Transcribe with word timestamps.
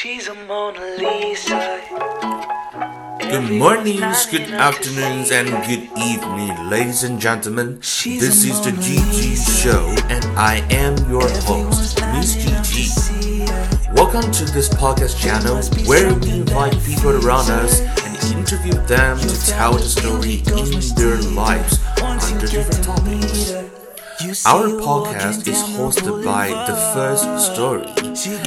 She's 0.00 0.28
a 0.28 0.34
Mona 0.34 0.80
Lisa. 0.96 1.82
Good 3.20 3.50
mornings, 3.58 4.24
good 4.24 4.50
afternoons, 4.50 5.30
and 5.30 5.50
good 5.66 5.90
evening, 5.98 6.70
ladies 6.70 7.04
and 7.04 7.20
gentlemen. 7.20 7.80
This 7.80 8.46
is 8.46 8.64
the 8.64 8.70
GG 8.70 9.62
Show, 9.62 9.94
and 10.08 10.24
I 10.38 10.66
am 10.70 10.96
your 11.10 11.28
host, 11.42 12.00
Miss 12.14 12.34
GG. 12.34 13.92
Welcome 13.94 14.32
to 14.32 14.46
this 14.46 14.70
podcast 14.70 15.20
channel 15.20 15.60
where 15.86 16.14
we 16.14 16.30
invite 16.30 16.82
people 16.82 17.22
around 17.22 17.50
us 17.50 17.82
and 17.82 18.38
interview 18.38 18.72
them 18.86 19.18
to 19.18 19.46
tell 19.46 19.74
the 19.74 19.80
story 19.80 20.36
in 20.56 20.80
their 20.96 21.20
lives 21.34 21.78
under 22.00 22.46
different 22.46 22.82
topics. 22.82 23.79
Our 24.20 24.68
podcast 24.84 25.48
is 25.48 25.62
hosted 25.62 26.22
by 26.22 26.48
The 26.48 26.76
First 26.92 27.24
Story, 27.40 27.86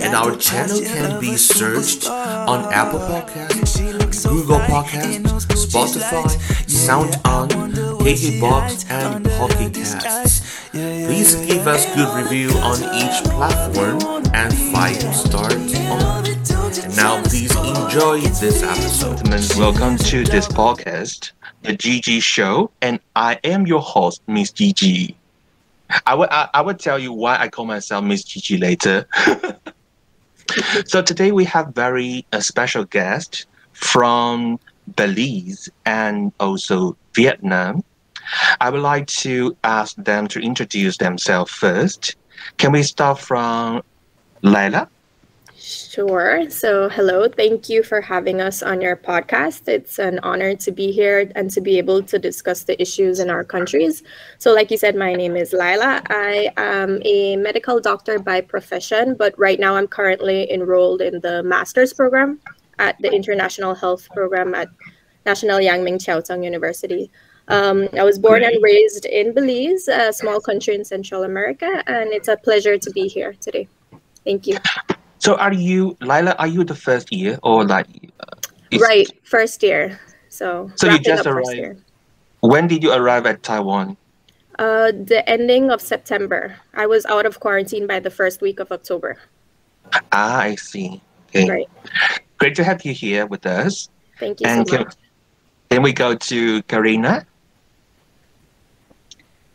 and 0.04 0.14
our 0.14 0.36
channel 0.36 0.80
can 0.80 1.20
be 1.20 1.36
searched 1.36 2.08
on 2.08 2.72
Apple 2.72 3.00
Podcasts, 3.00 4.30
Google 4.30 4.60
Podcasts, 4.60 5.48
Spotify, 5.66 6.30
SoundOn, 6.70 7.50
KKBox, 7.98 8.88
and 8.92 9.26
Pocket 9.32 9.74
Casts. 9.74 10.70
Please 10.70 11.34
give 11.48 11.66
us 11.68 11.88
good 11.96 12.14
review 12.22 12.52
on 12.60 12.78
each 12.94 13.24
platform 13.34 14.00
and 14.36 14.54
five 14.72 15.02
stars 15.16 15.74
on. 15.90 16.28
And 16.84 16.96
now, 16.96 17.20
please 17.24 17.56
enjoy 17.56 18.22
this 18.22 18.62
episode. 18.62 19.18
gentlemen, 19.18 19.42
welcome 19.58 19.98
to 20.10 20.24
this 20.24 20.48
podcast, 20.48 21.32
the 21.64 21.76
GG 21.76 22.22
Show, 22.22 22.70
and 22.84 23.00
I 23.16 23.40
am 23.44 23.66
your 23.66 23.82
host, 23.82 24.22
Miss 24.28 24.52
GG. 24.52 25.16
I 26.06 26.16
would 26.16 26.30
I, 26.32 26.50
I 26.54 26.62
will 26.62 26.74
tell 26.74 27.00
you 27.00 27.14
why 27.14 27.38
I 27.38 27.48
call 27.48 27.66
myself 27.66 28.04
Miss 28.04 28.24
GG 28.24 28.60
later. 28.60 29.08
so 30.86 31.02
today 31.02 31.32
we 31.32 31.46
have 31.46 31.74
very 31.74 32.26
a 32.32 32.42
special 32.42 32.86
guest 32.86 33.46
from 33.74 34.60
Belize 34.96 35.70
and 35.86 36.32
also 36.40 36.98
Vietnam. 37.16 37.84
I 38.62 38.70
would 38.70 38.82
like 38.82 39.08
to 39.08 39.56
ask 39.64 39.96
them 39.98 40.28
to 40.30 40.40
introduce 40.40 40.98
themselves 40.98 41.52
first. 41.52 42.16
Can 42.58 42.72
we 42.72 42.84
start 42.84 43.20
from 43.20 43.84
Laila? 44.42 44.90
Sure. 45.66 46.50
So, 46.50 46.90
hello. 46.90 47.30
Thank 47.30 47.70
you 47.70 47.84
for 47.84 48.02
having 48.02 48.42
us 48.42 48.62
on 48.62 48.82
your 48.82 48.98
podcast. 48.98 49.70
It's 49.70 49.98
an 49.98 50.20
honor 50.20 50.58
to 50.58 50.72
be 50.74 50.92
here 50.92 51.32
and 51.36 51.50
to 51.52 51.62
be 51.62 51.78
able 51.78 52.04
to 52.04 52.20
discuss 52.20 52.64
the 52.64 52.80
issues 52.82 53.22
in 53.22 53.30
our 53.30 53.46
countries. 53.46 54.04
So, 54.40 54.54
like 54.54 54.72
you 54.72 54.78
said, 54.78 54.94
my 54.94 55.14
name 55.14 55.38
is 55.38 55.54
Lila. 55.54 56.02
I 56.10 56.52
am 56.58 57.02
a 57.06 57.38
medical 57.38 57.80
doctor 57.80 58.20
by 58.20 58.42
profession, 58.42 59.16
but 59.16 59.40
right 59.40 59.58
now 59.58 59.78
I'm 59.78 59.88
currently 59.88 60.52
enrolled 60.52 61.00
in 61.00 61.22
the 61.22 61.42
master's 61.44 61.94
program 61.94 62.42
at 62.78 63.02
the 63.02 63.10
International 63.14 63.74
Health 63.74 64.10
Program 64.10 64.54
at 64.54 64.68
National 65.26 65.62
Yang 65.62 65.86
Ming 65.86 65.98
Chiao 65.98 66.20
Tung 66.20 66.44
University. 66.44 67.10
Um, 67.48 67.88
I 67.98 68.04
was 68.04 68.20
born 68.20 68.44
and 68.44 68.62
raised 68.62 69.06
in 69.06 69.34
Belize, 69.34 69.88
a 69.88 70.12
small 70.12 70.42
country 70.42 70.76
in 70.76 70.84
Central 70.84 71.24
America, 71.24 71.82
and 71.88 72.12
it's 72.12 72.28
a 72.28 72.36
pleasure 72.36 72.78
to 72.78 72.92
be 72.92 73.08
here 73.08 73.34
today. 73.40 73.70
Thank 74.26 74.46
you. 74.46 74.58
So 75.24 75.36
are 75.38 75.54
you 75.54 75.96
Lila, 76.02 76.36
are 76.38 76.48
you 76.48 76.66
the 76.66 76.76
first 76.76 77.12
year 77.14 77.40
or 77.44 77.64
like 77.66 77.88
uh, 78.20 78.36
Right, 78.78 79.08
first 79.24 79.64
year. 79.64 79.98
So, 80.28 80.70
So 80.76 80.90
you 80.92 81.00
just 81.00 81.26
arrived? 81.26 81.80
when 82.42 82.68
did 82.68 82.84
you 82.84 82.92
arrive 82.92 83.26
at 83.26 83.42
Taiwan? 83.42 83.96
Uh, 84.60 84.92
the 84.92 85.24
ending 85.30 85.72
of 85.72 85.80
September. 85.80 86.56
I 86.74 86.86
was 86.88 87.06
out 87.06 87.26
of 87.26 87.40
quarantine 87.40 87.88
by 87.88 88.00
the 88.02 88.10
first 88.10 88.42
week 88.42 88.60
of 88.60 88.70
October. 88.72 89.16
Ah, 90.12 90.40
I 90.42 90.56
see. 90.56 91.00
Okay. 91.30 91.50
Right. 91.50 91.70
Great 92.38 92.56
to 92.56 92.64
have 92.66 92.84
you 92.84 92.94
here 92.94 93.26
with 93.26 93.46
us. 93.46 93.88
Thank 94.20 94.42
you 94.42 94.48
And 94.48 94.68
so 94.68 94.76
can, 94.76 94.86
much. 94.86 94.96
then 95.70 95.82
we 95.84 95.94
go 95.94 96.16
to 96.16 96.62
Karina. 96.64 97.26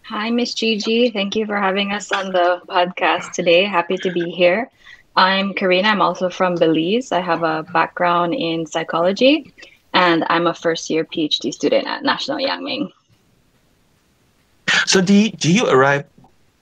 Hi, 0.04 0.30
Miss 0.30 0.54
GG. 0.54 1.12
Thank 1.12 1.36
you 1.36 1.44
for 1.44 1.58
having 1.58 1.92
us 1.92 2.10
on 2.10 2.32
the 2.32 2.62
podcast 2.68 3.32
today. 3.32 3.64
Happy 3.64 3.98
to 3.98 4.10
be 4.10 4.30
here. 4.30 4.70
I'm 5.18 5.52
Karina. 5.52 5.88
I'm 5.88 6.00
also 6.00 6.30
from 6.30 6.54
Belize. 6.54 7.10
I 7.10 7.18
have 7.20 7.42
a 7.42 7.64
background 7.72 8.34
in 8.34 8.66
psychology, 8.66 9.52
and 9.92 10.24
I'm 10.30 10.46
a 10.46 10.54
first 10.54 10.88
year 10.88 11.04
PhD 11.04 11.52
student 11.52 11.88
at 11.88 12.04
National 12.04 12.38
Yang 12.38 12.62
Ming. 12.62 12.92
So 14.86 15.00
do 15.00 15.12
you, 15.12 15.30
do 15.32 15.52
you 15.52 15.66
arrive 15.66 16.04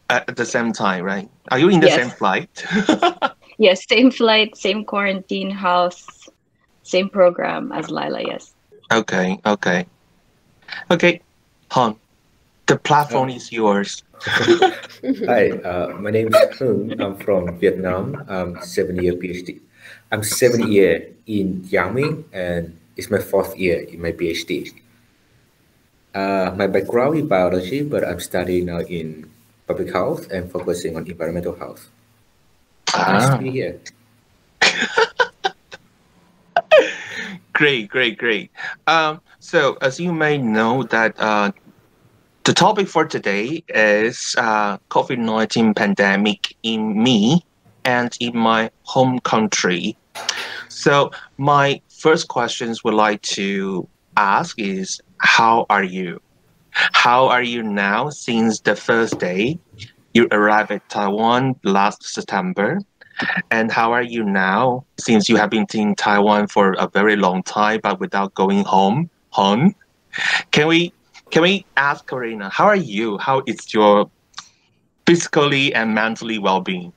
at 0.09 0.37
the 0.37 0.47
same 0.47 0.73
time, 0.73 1.05
right? 1.05 1.29
Are 1.51 1.59
you 1.59 1.69
in 1.69 1.81
the 1.81 1.87
Yes. 1.89 1.97
same 2.01 2.11
flight? 2.11 2.65
Yes, 3.59 3.85
same 3.89 4.11
flight, 4.11 4.57
same 4.57 4.85
quarantine 4.85 5.51
house, 5.51 6.29
same 6.83 7.09
program 7.09 7.73
as 7.73 7.91
Lila. 7.91 8.21
Yes. 8.23 8.53
okay, 8.93 9.41
okay. 9.47 9.87
Okay, 10.91 11.21
Hon, 11.71 11.97
the 12.67 12.77
platform 12.77 13.31
is 13.31 13.51
yours. 13.53 14.03
Hi, 15.29 15.51
uh, 15.61 15.93
my 16.01 16.11
name 16.11 16.33
is 16.33 16.59
Hung. 16.59 16.89
I'm 17.01 17.17
from 17.17 17.59
Vietnam. 17.59 18.25
I'm 18.29 18.57
seven 18.63 18.97
year 18.97 19.13
PhD. 19.13 19.61
I'm 20.11 20.23
seven 20.25 20.73
year 20.73 21.13
in 21.27 21.65
Yang 21.69 21.95
Ming 21.95 22.25
and 22.33 22.79
it's 22.97 23.11
my 23.11 23.19
fourth 23.19 23.57
year 23.59 23.81
in 23.81 24.01
my 24.01 24.13
PhD. 24.13 24.73
Uh, 26.15 26.51
my 26.57 26.67
background 26.67 27.19
is 27.19 27.27
biology, 27.27 27.83
but 27.83 28.09
I'm 28.09 28.21
studying 28.21 28.67
now 28.67 28.81
in 28.81 29.29
public 29.67 29.93
health 29.93 30.31
and 30.31 30.51
focusing 30.51 30.97
on 30.97 31.07
environmental 31.07 31.55
health. 31.55 31.91
Nice 32.97 33.29
Ah, 33.29 33.37
to 33.37 33.43
be 33.43 33.51
here. 33.51 33.79
great, 37.53 37.89
great, 37.91 38.17
great. 38.17 38.51
Um, 38.87 39.21
so 39.41 39.77
as 39.83 40.01
you 40.01 40.13
may 40.13 40.39
know 40.39 40.85
that 40.85 41.15
uh, 41.21 41.53
the 42.47 42.53
topic 42.53 42.87
for 42.87 43.05
today 43.05 43.65
is 43.71 44.37
uh, 44.39 44.79
COVID-19 44.91 45.75
pandemic 45.75 46.55
in 46.63 47.03
me 47.03 47.45
and 47.85 48.17
in 48.21 48.39
my 48.39 48.71
home 48.85 49.19
country. 49.19 49.97
So 50.69 51.11
my 51.39 51.81
first 51.89 52.29
questions 52.29 52.85
would 52.85 52.95
like 52.95 53.21
to 53.23 53.89
ask 54.17 54.61
is 54.61 55.01
how 55.19 55.67
are 55.71 55.83
you? 55.83 56.23
How 56.71 57.27
are 57.27 57.43
you 57.43 57.65
now 57.65 58.11
since 58.11 58.61
the 58.61 58.77
first 58.77 59.19
day 59.19 59.59
you 60.15 60.29
arrived 60.31 60.71
at 60.71 60.89
Taiwan 60.89 61.57
last 61.65 62.05
September? 62.05 62.79
And 63.51 63.73
how 63.73 63.91
are 63.91 64.05
you 64.05 64.23
now 64.23 64.85
since 65.01 65.29
you 65.29 65.35
have 65.35 65.51
been 65.51 65.67
in 65.75 65.97
Taiwan 65.97 66.47
for 66.47 66.77
a 66.79 66.87
very 66.87 67.17
long 67.17 67.43
time 67.43 67.81
but 67.83 67.99
without 67.99 68.35
going 68.35 68.63
home? 68.63 69.11
Home? 69.31 69.75
Can 70.53 70.69
we 70.69 70.93
can 71.31 71.43
we 71.43 71.67
ask 71.77 72.07
Karina, 72.07 72.51
how 72.51 72.67
are 72.67 72.77
you? 72.77 73.19
How 73.19 73.43
is 73.47 73.73
your 73.73 74.11
physically 75.07 75.75
and 75.75 75.95
mentally 75.95 76.39
well 76.39 76.61
being? 76.61 76.93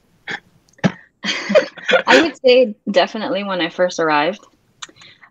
I 2.07 2.17
would 2.17 2.35
say 2.43 2.75
definitely 2.89 3.43
when 3.43 3.61
I 3.61 3.69
first 3.69 3.99
arrived, 3.99 4.45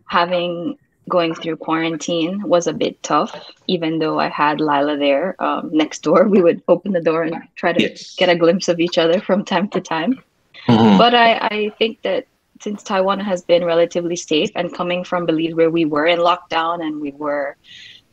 having 0.08 0.76
going 1.08 1.34
through 1.34 1.56
quarantine 1.56 2.42
was 2.44 2.66
a 2.66 2.72
bit 2.72 3.02
tough. 3.02 3.34
Even 3.66 3.98
though 3.98 4.18
I 4.18 4.28
had 4.28 4.60
Lila 4.60 4.96
there 4.96 5.34
um, 5.42 5.70
next 5.72 6.02
door, 6.02 6.26
we 6.28 6.40
would 6.42 6.62
open 6.68 6.92
the 6.92 7.00
door 7.00 7.22
and 7.22 7.42
try 7.56 7.72
to 7.72 7.82
Yes. 7.82 8.14
get 8.16 8.28
a 8.28 8.36
glimpse 8.36 8.68
of 8.68 8.80
each 8.80 8.98
other 8.98 9.20
from 9.20 9.44
time 9.44 9.68
to 9.70 9.80
time. 9.80 10.22
Mhm. 10.68 10.98
But 10.98 11.14
I, 11.14 11.36
I 11.36 11.70
think 11.78 12.02
that 12.02 12.26
since 12.60 12.82
Taiwan 12.82 13.20
has 13.20 13.42
been 13.42 13.64
relatively 13.64 14.16
safe 14.16 14.50
and 14.54 14.72
coming 14.74 15.04
from 15.04 15.26
Belize 15.26 15.54
where 15.54 15.70
we 15.70 15.84
were 15.84 16.06
in 16.06 16.18
lockdown 16.18 16.80
and 16.82 17.00
we 17.00 17.12
were 17.12 17.56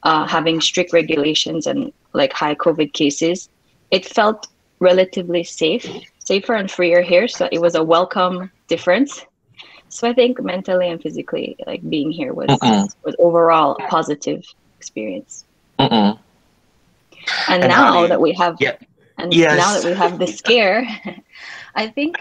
uh, 0.06 0.28
having 0.28 0.62
strict 0.62 0.94
regulations 0.94 1.68
and 1.68 1.92
like 2.14 2.34
high 2.34 2.56
COVID 2.56 2.94
cases, 2.94 3.50
it 3.92 4.06
felt 4.06 4.48
relatively 4.80 5.44
safe, 5.44 5.88
safer 6.20 6.54
and 6.56 6.72
freer 6.72 7.02
here. 7.02 7.28
So 7.28 7.50
it 7.52 7.62
was 7.62 7.76
a 7.76 7.84
welcome 7.84 8.52
difference. 8.70 9.26
So 9.90 10.10
I 10.10 10.14
think 10.14 10.42
mentally 10.44 10.90
and 10.90 11.02
physically, 11.02 11.58
like 11.68 11.88
being 11.90 12.12
here 12.12 12.34
was 12.34 12.48
was 13.04 13.16
overall 13.20 13.78
a 13.80 13.88
positive 13.88 14.44
experience. 14.80 15.46
Mm-mm. 15.80 16.20
And, 17.50 17.64
And 17.64 17.70
now 17.70 18.04
you- 18.04 18.08
that 18.10 18.22
we 18.22 18.34
have 18.34 18.56
Yeah. 18.60 18.76
and 19.18 19.34
Yes. 19.34 19.58
now 19.58 19.74
that 19.74 19.86
we 19.86 19.94
have 19.96 20.20
the 20.20 20.28
scare, 20.28 20.86
I 21.76 21.88
think 21.88 22.18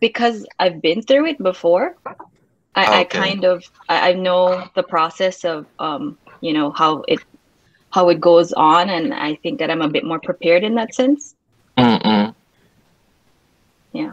because 0.00 0.46
I've 0.58 0.82
been 0.82 1.02
through 1.02 1.26
it 1.26 1.38
before, 1.38 1.96
I, 2.74 3.00
I 3.00 3.04
kind 3.04 3.44
of 3.44 3.64
I, 3.88 4.10
I 4.10 4.12
know 4.14 4.68
the 4.74 4.82
process 4.82 5.44
of 5.44 5.66
um, 5.78 6.18
you 6.40 6.52
know, 6.52 6.70
how 6.72 7.04
it 7.08 7.20
how 7.90 8.08
it 8.08 8.20
goes 8.20 8.52
on 8.52 8.90
and 8.90 9.14
I 9.14 9.36
think 9.36 9.58
that 9.58 9.70
I'm 9.70 9.82
a 9.82 9.88
bit 9.88 10.04
more 10.04 10.20
prepared 10.20 10.64
in 10.64 10.74
that 10.74 10.94
sense. 10.94 11.34
Mm-mm. 11.78 12.34
Yeah. 13.92 14.12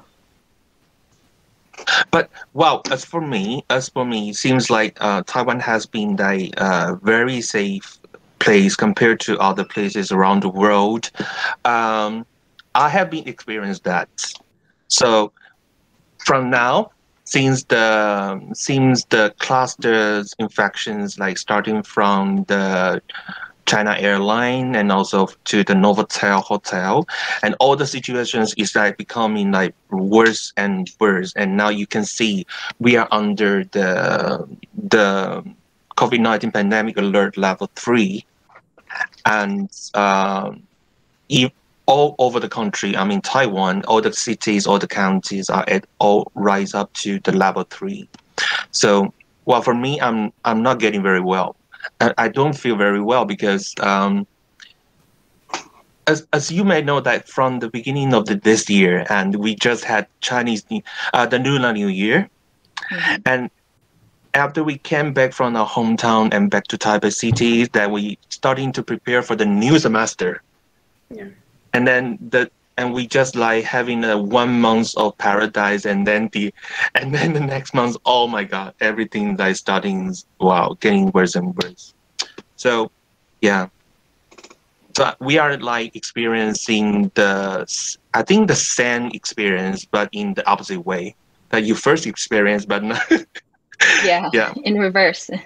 But 2.11 2.29
wow, 2.53 2.81
as 2.91 3.03
for 3.03 3.19
me, 3.19 3.65
as 3.69 3.89
for 3.89 4.05
me, 4.05 4.29
it 4.29 4.35
seems 4.35 4.69
like 4.69 4.97
uh, 5.01 5.23
Taiwan 5.25 5.59
has 5.59 5.85
been 5.85 6.19
a 6.21 6.51
uh, 6.57 6.95
very 7.01 7.41
safe 7.41 7.99
place 8.39 8.75
compared 8.75 9.19
to 9.21 9.37
other 9.39 9.63
places 9.63 10.11
around 10.11 10.43
the 10.43 10.49
world. 10.49 11.09
Um, 11.65 12.25
I 12.75 12.89
have 12.89 13.09
been 13.09 13.27
experienced 13.27 13.83
that. 13.83 14.09
So 14.87 15.31
from 16.25 16.49
now, 16.49 16.91
since 17.25 17.63
the 17.65 18.41
since 18.53 19.05
the 19.05 19.33
clusters 19.39 20.33
infections 20.39 21.19
like 21.19 21.37
starting 21.37 21.83
from 21.83 22.43
the 22.45 23.01
China 23.65 23.95
airline 23.97 24.75
and 24.75 24.91
also 24.91 25.27
to 25.45 25.63
the 25.63 25.73
Novotel 25.73 26.43
hotel 26.43 27.07
and 27.41 27.55
all 27.59 27.75
the 27.75 27.87
situations 27.87 28.53
is 28.55 28.75
like 28.75 28.97
becoming 28.97 29.51
like 29.51 29.73
worse 29.89 30.51
and 30.57 30.91
worse. 30.99 31.33
And 31.35 31.55
now 31.55 31.69
you 31.69 31.87
can 31.87 32.03
see 32.03 32.45
we 32.79 32.97
are 32.97 33.07
under 33.11 33.63
the 33.63 34.47
the 34.75 35.43
COVID-19 35.95 36.53
pandemic 36.53 36.97
alert 36.97 37.37
level 37.37 37.69
three. 37.75 38.25
And 39.25 39.69
um, 39.93 40.63
if 41.29 41.51
all 41.85 42.15
over 42.19 42.39
the 42.39 42.49
country, 42.49 42.95
I 42.95 43.03
mean 43.03 43.21
Taiwan, 43.21 43.83
all 43.85 44.01
the 44.01 44.13
cities, 44.13 44.65
all 44.65 44.79
the 44.79 44.87
counties 44.87 45.49
are 45.49 45.65
at 45.67 45.85
all 45.99 46.31
rise 46.35 46.73
up 46.73 46.93
to 46.93 47.19
the 47.19 47.31
level 47.31 47.63
three. 47.63 48.07
So, 48.71 49.13
well, 49.45 49.61
for 49.61 49.73
me, 49.73 49.99
I'm 49.99 50.31
I'm 50.45 50.63
not 50.63 50.79
getting 50.79 51.03
very 51.03 51.19
well. 51.19 51.55
I, 51.99 52.13
I 52.17 52.27
don't 52.29 52.53
feel 52.53 52.75
very 52.75 53.01
well 53.01 53.25
because, 53.25 53.73
um, 53.81 54.25
as 56.07 56.25
as 56.31 56.51
you 56.51 56.63
may 56.63 56.81
know, 56.81 57.01
that 57.01 57.27
from 57.27 57.59
the 57.59 57.69
beginning 57.69 58.13
of 58.13 58.25
the, 58.27 58.35
this 58.35 58.69
year, 58.69 59.05
and 59.09 59.35
we 59.35 59.55
just 59.55 59.83
had 59.83 60.07
Chinese, 60.21 60.65
uh, 61.13 61.25
the 61.25 61.39
Lunar 61.39 61.73
New 61.73 61.87
Year, 61.87 62.29
mm-hmm. 62.91 63.21
and 63.25 63.49
after 64.33 64.63
we 64.63 64.77
came 64.77 65.13
back 65.13 65.33
from 65.33 65.55
our 65.55 65.67
hometown 65.67 66.33
and 66.33 66.49
back 66.49 66.63
to 66.67 66.77
Taipei 66.77 67.13
City, 67.13 67.65
that 67.65 67.91
we 67.91 68.17
starting 68.29 68.71
to 68.71 68.81
prepare 68.81 69.21
for 69.21 69.35
the 69.35 69.45
new 69.45 69.77
semester. 69.77 70.41
Yeah 71.11 71.25
and 71.73 71.87
then 71.87 72.17
the 72.29 72.49
and 72.77 72.93
we 72.93 73.05
just 73.05 73.35
like 73.35 73.63
having 73.63 74.03
a 74.03 74.17
one 74.17 74.59
month 74.59 74.95
of 74.97 75.17
paradise 75.17 75.85
and 75.85 76.07
then 76.07 76.29
the 76.33 76.53
and 76.95 77.13
then 77.13 77.33
the 77.33 77.39
next 77.39 77.73
month 77.73 77.97
oh 78.05 78.27
my 78.27 78.43
god 78.43 78.73
everything 78.79 79.35
like 79.37 79.55
starting 79.55 80.13
wow 80.39 80.75
getting 80.79 81.11
worse 81.11 81.35
and 81.35 81.55
worse. 81.55 81.93
So 82.55 82.91
yeah. 83.41 83.67
So 84.95 85.11
we 85.19 85.39
are 85.39 85.57
like 85.57 85.95
experiencing 85.95 87.11
the 87.15 87.65
i 88.13 88.21
think 88.21 88.47
the 88.47 88.55
same 88.55 89.07
experience 89.13 89.85
but 89.85 90.09
in 90.11 90.33
the 90.33 90.47
opposite 90.47 90.81
way. 90.85 91.15
That 91.49 91.65
you 91.65 91.75
first 91.75 92.07
experience 92.07 92.65
but 92.65 92.83
not 92.83 93.01
yeah 94.03 94.29
yeah. 94.33 94.53
in 94.63 94.77
reverse. 94.77 95.29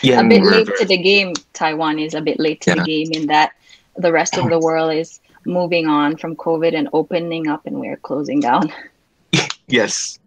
Yeah 0.00 0.20
a 0.20 0.24
bit 0.26 0.42
late 0.42 0.70
to 0.78 0.86
the 0.86 0.96
game 0.96 1.34
taiwan 1.52 1.98
is 1.98 2.14
a 2.14 2.22
bit 2.22 2.40
late 2.40 2.62
to 2.62 2.70
yeah. 2.70 2.76
the 2.76 2.82
game 2.82 3.08
in 3.12 3.26
that 3.26 3.52
the 3.98 4.10
rest 4.10 4.38
of 4.38 4.48
the 4.48 4.58
world 4.58 4.94
is 4.94 5.20
moving 5.46 5.86
on 5.86 6.16
from 6.16 6.36
COVID 6.36 6.76
and 6.76 6.88
opening 6.92 7.48
up, 7.48 7.66
and 7.66 7.78
we're 7.78 7.96
closing 7.96 8.40
down. 8.40 8.72
yes. 9.68 10.18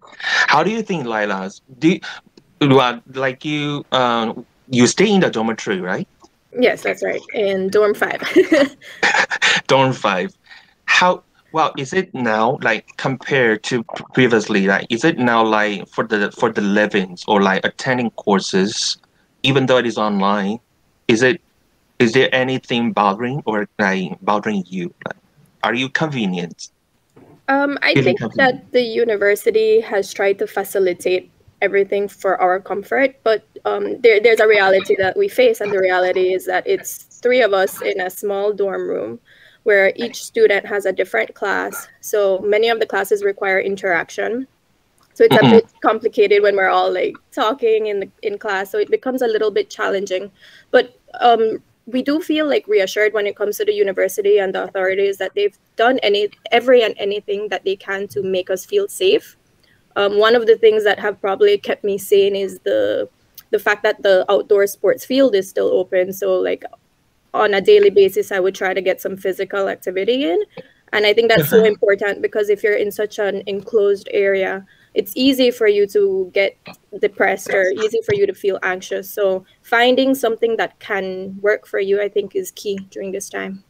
How 0.48 0.64
do 0.64 0.72
you 0.72 0.82
think, 0.82 1.06
Lila? 1.06 1.52
Do 1.80 2.00
well, 2.62 3.02
like 3.14 3.44
you 3.46 3.86
um, 3.92 4.46
you 4.70 4.88
stay 4.88 5.12
in 5.12 5.22
the 5.22 5.30
dormitory, 5.30 5.82
right? 5.82 6.08
Yes, 6.58 6.84
that's 6.84 7.04
right. 7.04 7.22
In 7.34 7.70
dorm 7.70 7.94
five. 7.94 8.22
dorm 9.68 9.94
five. 9.94 10.36
How 10.86 11.24
well 11.56 11.74
is 11.78 11.94
it 11.94 12.14
now 12.14 12.58
like 12.62 12.86
compared 12.98 13.64
to 13.64 13.82
previously 14.14 14.68
like 14.68 14.86
is 14.90 15.06
it 15.06 15.18
now 15.18 15.42
like 15.42 15.88
for 15.88 16.06
the 16.06 16.30
for 16.32 16.52
the 16.52 16.60
livings 16.60 17.24
or 17.30 17.42
like 17.42 17.64
attending 17.64 18.12
courses 18.12 18.98
even 19.44 19.66
though 19.66 19.78
it 19.78 19.86
is 19.86 19.98
online 19.98 20.60
is 21.08 21.24
it 21.24 21.42
is 22.00 22.14
there 22.14 22.30
anything 22.34 22.92
bothering 22.92 23.42
or 23.46 23.68
like 23.80 24.18
bothering 24.22 24.64
you? 24.68 24.94
Like, 25.06 25.18
are 25.64 25.74
you 25.74 25.90
convenient? 25.90 26.70
Um, 27.48 27.78
I 27.82 27.94
think 28.02 28.20
that 28.36 28.72
the 28.72 28.82
university 28.82 29.80
has 29.82 30.14
tried 30.14 30.40
to 30.40 30.48
facilitate 30.48 31.32
everything 31.62 32.08
for 32.08 32.40
our 32.42 32.60
comfort, 32.60 33.16
but 33.24 33.46
um, 33.66 34.02
there, 34.02 34.20
there's 34.20 34.40
a 34.40 34.48
reality 34.48 34.96
that 34.98 35.16
we 35.16 35.28
face, 35.28 35.62
and 35.62 35.72
the 35.72 35.80
reality 35.80 36.34
is 36.34 36.46
that 36.46 36.66
it's 36.68 37.04
three 37.04 37.42
of 37.42 37.54
us 37.54 37.82
in 37.82 38.02
a 38.02 38.10
small 38.10 38.52
dorm 38.52 38.88
room 38.88 39.20
where 39.64 39.94
each 39.96 40.24
student 40.24 40.66
has 40.66 40.86
a 40.86 40.94
different 40.94 41.34
class. 41.34 41.88
So 42.02 42.40
many 42.40 42.70
of 42.70 42.80
the 42.80 42.86
classes 42.86 43.24
require 43.24 43.60
interaction. 43.60 44.48
So 45.16 45.24
it's 45.24 45.36
mm-hmm. 45.36 45.48
a 45.48 45.62
bit 45.62 45.74
complicated 45.82 46.44
when 46.44 46.56
we're 46.56 46.70
all 46.70 46.94
like 46.94 47.16
talking 47.32 47.88
in 47.88 48.02
the, 48.02 48.10
in 48.22 48.38
class. 48.38 48.70
So 48.70 48.78
it 48.78 48.92
becomes 48.92 49.24
a 49.24 49.28
little 49.28 49.50
bit 49.50 49.72
challenging. 49.72 50.32
But 50.70 51.00
um, 51.20 51.64
we 51.88 52.02
do 52.02 52.20
feel 52.20 52.48
like 52.48 52.68
reassured 52.68 53.14
when 53.14 53.28
it 53.28 53.36
comes 53.36 53.58
to 53.58 53.66
the 53.66 53.74
university 53.74 54.40
and 54.40 54.56
the 54.56 54.64
authorities 54.64 55.18
that 55.18 55.34
they've 55.36 55.58
done 55.76 56.00
any 56.00 56.30
every 56.52 56.82
and 56.84 56.96
anything 56.98 57.50
that 57.50 57.64
they 57.64 57.76
can 57.76 58.08
to 58.08 58.24
make 58.24 58.50
us 58.50 58.66
feel 58.66 58.88
safe. 58.88 59.38
Um, 59.96 60.18
one 60.18 60.36
of 60.36 60.48
the 60.48 60.58
things 60.58 60.84
that 60.84 61.00
have 61.00 61.22
probably 61.22 61.58
kept 61.58 61.84
me 61.84 61.98
sane 61.98 62.36
is 62.36 62.60
the 62.60 63.08
the 63.52 63.60
fact 63.60 63.84
that 63.84 64.02
the 64.02 64.26
outdoor 64.30 64.66
sports 64.68 65.06
field 65.06 65.36
is 65.36 65.48
still 65.48 65.68
open. 65.68 66.12
So 66.12 66.34
like 66.34 66.64
on 67.34 67.54
a 67.54 67.62
daily 67.62 67.92
basis, 67.92 68.32
I 68.32 68.40
would 68.40 68.56
try 68.56 68.74
to 68.74 68.82
get 68.82 69.00
some 69.00 69.16
physical 69.16 69.70
activity 69.70 70.26
in, 70.26 70.44
and 70.92 71.06
I 71.06 71.14
think 71.14 71.30
that's 71.30 71.50
so 71.50 71.64
important 71.74 72.22
because 72.22 72.50
if 72.50 72.64
you're 72.64 72.76
in 72.76 72.92
such 72.92 73.20
an 73.20 73.44
enclosed 73.46 74.10
area, 74.12 74.66
it's 74.96 75.12
easy 75.16 75.52
for 75.52 75.68
you 75.68 75.86
to 75.88 76.32
get 76.34 76.58
depressed 77.00 77.50
or 77.50 77.66
easy 77.84 78.00
for 78.06 78.16
you 78.16 78.26
to 78.26 78.34
feel 78.34 78.58
anxious. 78.64 79.10
So 79.10 79.46
finding 79.62 80.16
something 80.16 80.58
that 80.58 80.80
can 80.80 81.38
work 81.42 81.68
for 81.68 81.80
you, 81.80 82.02
I 82.02 82.10
think, 82.10 82.36
is 82.36 82.52
key 82.52 82.80
during 82.90 83.12
this 83.12 83.30
time. 83.30 83.64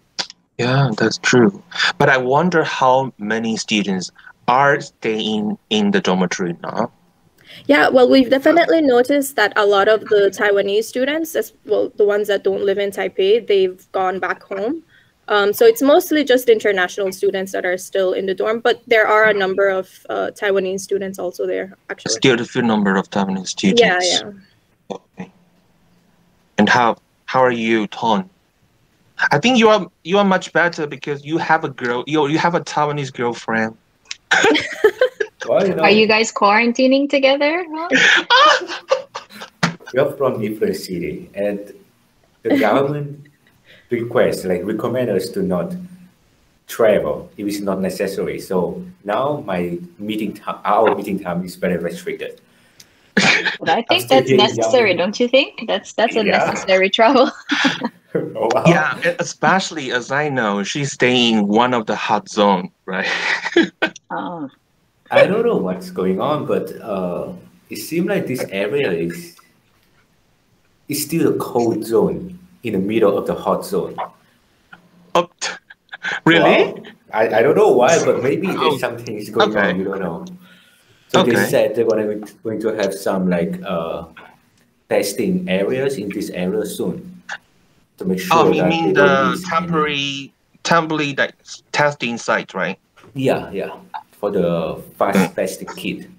Yeah, 0.57 0.91
that's 0.97 1.17
true. 1.17 1.61
But 1.97 2.09
I 2.09 2.17
wonder 2.17 2.63
how 2.63 3.11
many 3.17 3.57
students 3.57 4.11
are 4.47 4.79
staying 4.79 5.57
in 5.69 5.91
the 5.91 5.99
dormitory 5.99 6.55
now. 6.61 6.91
Yeah, 7.65 7.89
well, 7.89 8.09
we've 8.09 8.29
definitely 8.29 8.81
noticed 8.81 9.35
that 9.35 9.53
a 9.55 9.65
lot 9.65 9.87
of 9.87 10.01
the 10.01 10.31
Taiwanese 10.37 10.83
students, 10.83 11.35
as 11.35 11.53
well, 11.65 11.91
the 11.95 12.05
ones 12.05 12.27
that 12.27 12.43
don't 12.43 12.63
live 12.63 12.77
in 12.77 12.91
Taipei, 12.91 13.45
they've 13.45 13.91
gone 13.91 14.19
back 14.19 14.43
home. 14.43 14.83
Um, 15.27 15.53
so 15.53 15.65
it's 15.65 15.81
mostly 15.81 16.23
just 16.23 16.49
international 16.49 17.11
students 17.11 17.51
that 17.51 17.65
are 17.65 17.77
still 17.77 18.13
in 18.13 18.27
the 18.27 18.35
dorm, 18.35 18.59
but 18.59 18.81
there 18.85 19.07
are 19.07 19.25
a 19.25 19.33
number 19.33 19.69
of 19.69 20.05
uh, 20.09 20.31
Taiwanese 20.39 20.81
students 20.81 21.17
also 21.17 21.47
there. 21.47 21.75
Actually, 21.89 22.13
still 22.13 22.39
a 22.39 22.45
few 22.45 22.61
number 22.61 22.95
of 22.95 23.09
Taiwanese 23.09 23.47
students. 23.47 23.81
Yeah, 23.81 23.99
yeah. 24.01 24.31
Okay. 24.91 25.31
And 26.57 26.69
how 26.69 26.97
how 27.25 27.41
are 27.41 27.51
you, 27.51 27.87
Ton? 27.87 28.29
I 29.31 29.39
think 29.39 29.57
you 29.57 29.69
are 29.69 29.89
you 30.03 30.19
are 30.19 30.25
much 30.25 30.53
better 30.53 30.85
because 30.85 31.25
you 31.25 31.37
have 31.37 31.63
a 31.63 31.69
girl. 31.69 32.03
You 32.05 32.27
you 32.27 32.37
have 32.37 32.53
a 32.53 32.61
Taiwanese 32.61 33.11
girlfriend. 33.11 33.75
well, 35.47 35.67
you 35.67 35.73
know, 35.73 35.83
are 35.83 35.91
you 35.91 36.07
guys 36.07 36.31
quarantining 36.31 37.09
together? 37.09 37.65
We're 39.93 40.11
from 40.17 40.39
different 40.41 40.75
city, 40.75 41.31
and 41.33 41.73
the 42.43 42.59
government 42.59 43.27
request, 43.89 44.45
like 44.45 44.63
recommend 44.63 45.09
us 45.09 45.29
to 45.29 45.41
not 45.41 45.73
travel 46.67 47.29
if 47.37 47.47
it's 47.47 47.59
not 47.59 47.79
necessary. 47.79 48.39
So 48.39 48.83
now 49.03 49.43
my 49.45 49.77
meeting 49.99 50.33
time, 50.33 50.59
our 50.65 50.95
meeting 50.95 51.19
time 51.19 51.43
is 51.43 51.55
very 51.55 51.77
restricted. 51.77 52.41
But 53.15 53.69
I 53.69 53.81
think 53.83 54.07
that's 54.09 54.29
necessary, 54.29 54.89
young. 54.89 54.97
don't 54.97 55.19
you 55.19 55.27
think? 55.27 55.65
That's 55.67 55.93
that's 55.93 56.15
a 56.15 56.25
yeah. 56.25 56.37
necessary 56.37 56.89
travel. 56.89 57.31
oh, 58.15 58.49
wow. 58.53 58.63
Yeah, 58.65 59.15
especially 59.19 59.91
as 59.91 60.11
I 60.11 60.29
know 60.29 60.63
she's 60.63 60.91
staying 60.91 61.39
in 61.39 61.47
one 61.47 61.73
of 61.73 61.85
the 61.85 61.95
hot 61.95 62.29
zone, 62.29 62.71
right? 62.85 63.07
oh. 64.09 64.49
I 65.11 65.27
don't 65.27 65.45
know 65.45 65.57
what's 65.57 65.91
going 65.91 66.19
on, 66.19 66.47
but 66.47 66.75
uh, 66.81 67.31
it 67.69 67.77
seems 67.77 68.07
like 68.07 68.25
this 68.25 68.43
area 68.49 68.91
is 68.91 69.37
is 70.87 71.03
still 71.03 71.33
a 71.33 71.37
cold 71.37 71.83
zone 71.83 72.34
in 72.65 72.73
the 72.73 72.79
middle 72.79 73.17
of 73.17 73.27
the 73.27 73.35
hot 73.35 73.63
zone. 73.63 73.95
Oh, 75.13 75.29
really? 76.25 76.73
Well, 76.73 76.83
I, 77.13 77.39
I 77.39 77.41
don't 77.43 77.55
know 77.55 77.71
why, 77.71 78.03
but 78.03 78.23
maybe 78.23 78.47
there's 78.47 78.59
oh, 78.59 78.77
something 78.77 79.15
is 79.15 79.29
going 79.29 79.51
okay. 79.51 79.69
on. 79.69 79.79
You 79.79 79.85
don't 79.85 79.99
know. 79.99 80.25
So 81.09 81.21
okay. 81.21 81.35
they 81.35 81.45
said 81.45 81.75
they're 81.75 81.85
going 81.85 82.09
to, 82.09 82.25
be, 82.25 82.31
going 82.43 82.59
to 82.61 82.75
have 82.75 82.93
some 82.93 83.29
like 83.29 83.61
uh, 83.63 84.05
testing 84.89 85.47
areas 85.47 85.97
in 85.97 86.09
this 86.09 86.31
area 86.31 86.65
soon 86.65 87.21
to 87.97 88.05
make 88.05 88.19
sure. 88.19 88.35
Oh, 88.35 88.51
you 88.51 88.65
mean 88.65 88.93
the 88.93 89.41
temporary, 89.47 90.33
temporary 90.63 91.13
like, 91.15 91.35
testing 91.71 92.17
site, 92.17 92.53
right? 92.53 92.79
Yeah, 93.13 93.51
yeah, 93.51 93.77
for 94.11 94.31
the 94.31 94.81
fast 94.97 95.19
mm. 95.19 95.35
testing 95.35 95.67
kit. 95.77 96.09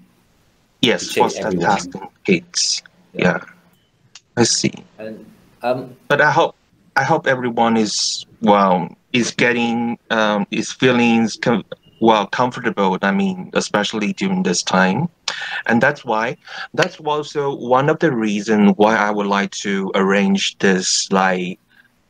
Yes, 0.81 1.11
fast 1.11 1.37
testing 1.37 2.07
kits. 2.23 2.81
Yeah. 3.13 3.21
yeah. 3.21 3.43
I 4.37 4.43
see. 4.43 4.73
And 4.97 5.25
um, 5.67 5.95
but 6.07 6.21
I 6.21 6.31
hope 6.31 6.55
I 6.95 7.03
hope 7.03 7.27
everyone 7.27 7.77
is 7.77 8.25
well 8.41 8.89
is 9.13 9.31
getting 9.31 9.97
um, 10.09 10.45
is 10.51 10.71
feeling 10.71 11.27
com- 11.41 11.63
well 12.01 12.27
comfortable. 12.27 12.97
I 13.01 13.11
mean, 13.11 13.51
especially 13.53 14.13
during 14.13 14.43
this 14.43 14.63
time, 14.63 15.09
and 15.65 15.81
that's 15.81 16.03
why 16.05 16.37
that's 16.73 16.99
also 16.99 17.55
one 17.55 17.89
of 17.89 17.99
the 17.99 18.11
reasons 18.11 18.73
why 18.77 18.95
I 18.95 19.11
would 19.11 19.27
like 19.27 19.51
to 19.63 19.91
arrange 19.95 20.57
this 20.59 21.11
like 21.11 21.59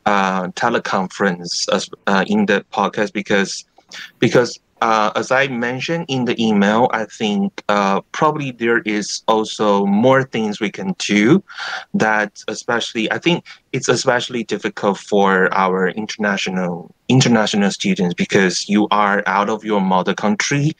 uh, 0.06 0.48
teleconference 0.48 1.72
as, 1.72 1.88
uh, 2.06 2.24
in 2.26 2.46
the 2.46 2.64
podcast 2.72 3.12
because 3.12 3.64
because 4.18 4.58
uh, 4.80 5.12
as 5.16 5.30
I 5.30 5.48
mentioned 5.48 6.06
in 6.08 6.24
the 6.24 6.40
email, 6.42 6.88
I 6.92 7.04
think 7.04 7.62
uh, 7.68 8.00
probably 8.12 8.52
there 8.52 8.78
is 8.80 9.22
also 9.28 9.84
more 9.86 10.24
things 10.24 10.60
we 10.60 10.70
can 10.70 10.94
do. 10.98 11.42
That 11.94 12.42
especially, 12.48 13.10
I 13.10 13.18
think 13.18 13.44
it's 13.72 13.88
especially 13.88 14.44
difficult 14.44 14.98
for 14.98 15.52
our 15.54 15.88
international 15.88 16.94
international 17.08 17.70
students 17.70 18.14
because 18.14 18.68
you 18.68 18.86
are 18.90 19.22
out 19.26 19.48
of 19.48 19.64
your 19.64 19.80
mother 19.80 20.14
country, 20.14 20.72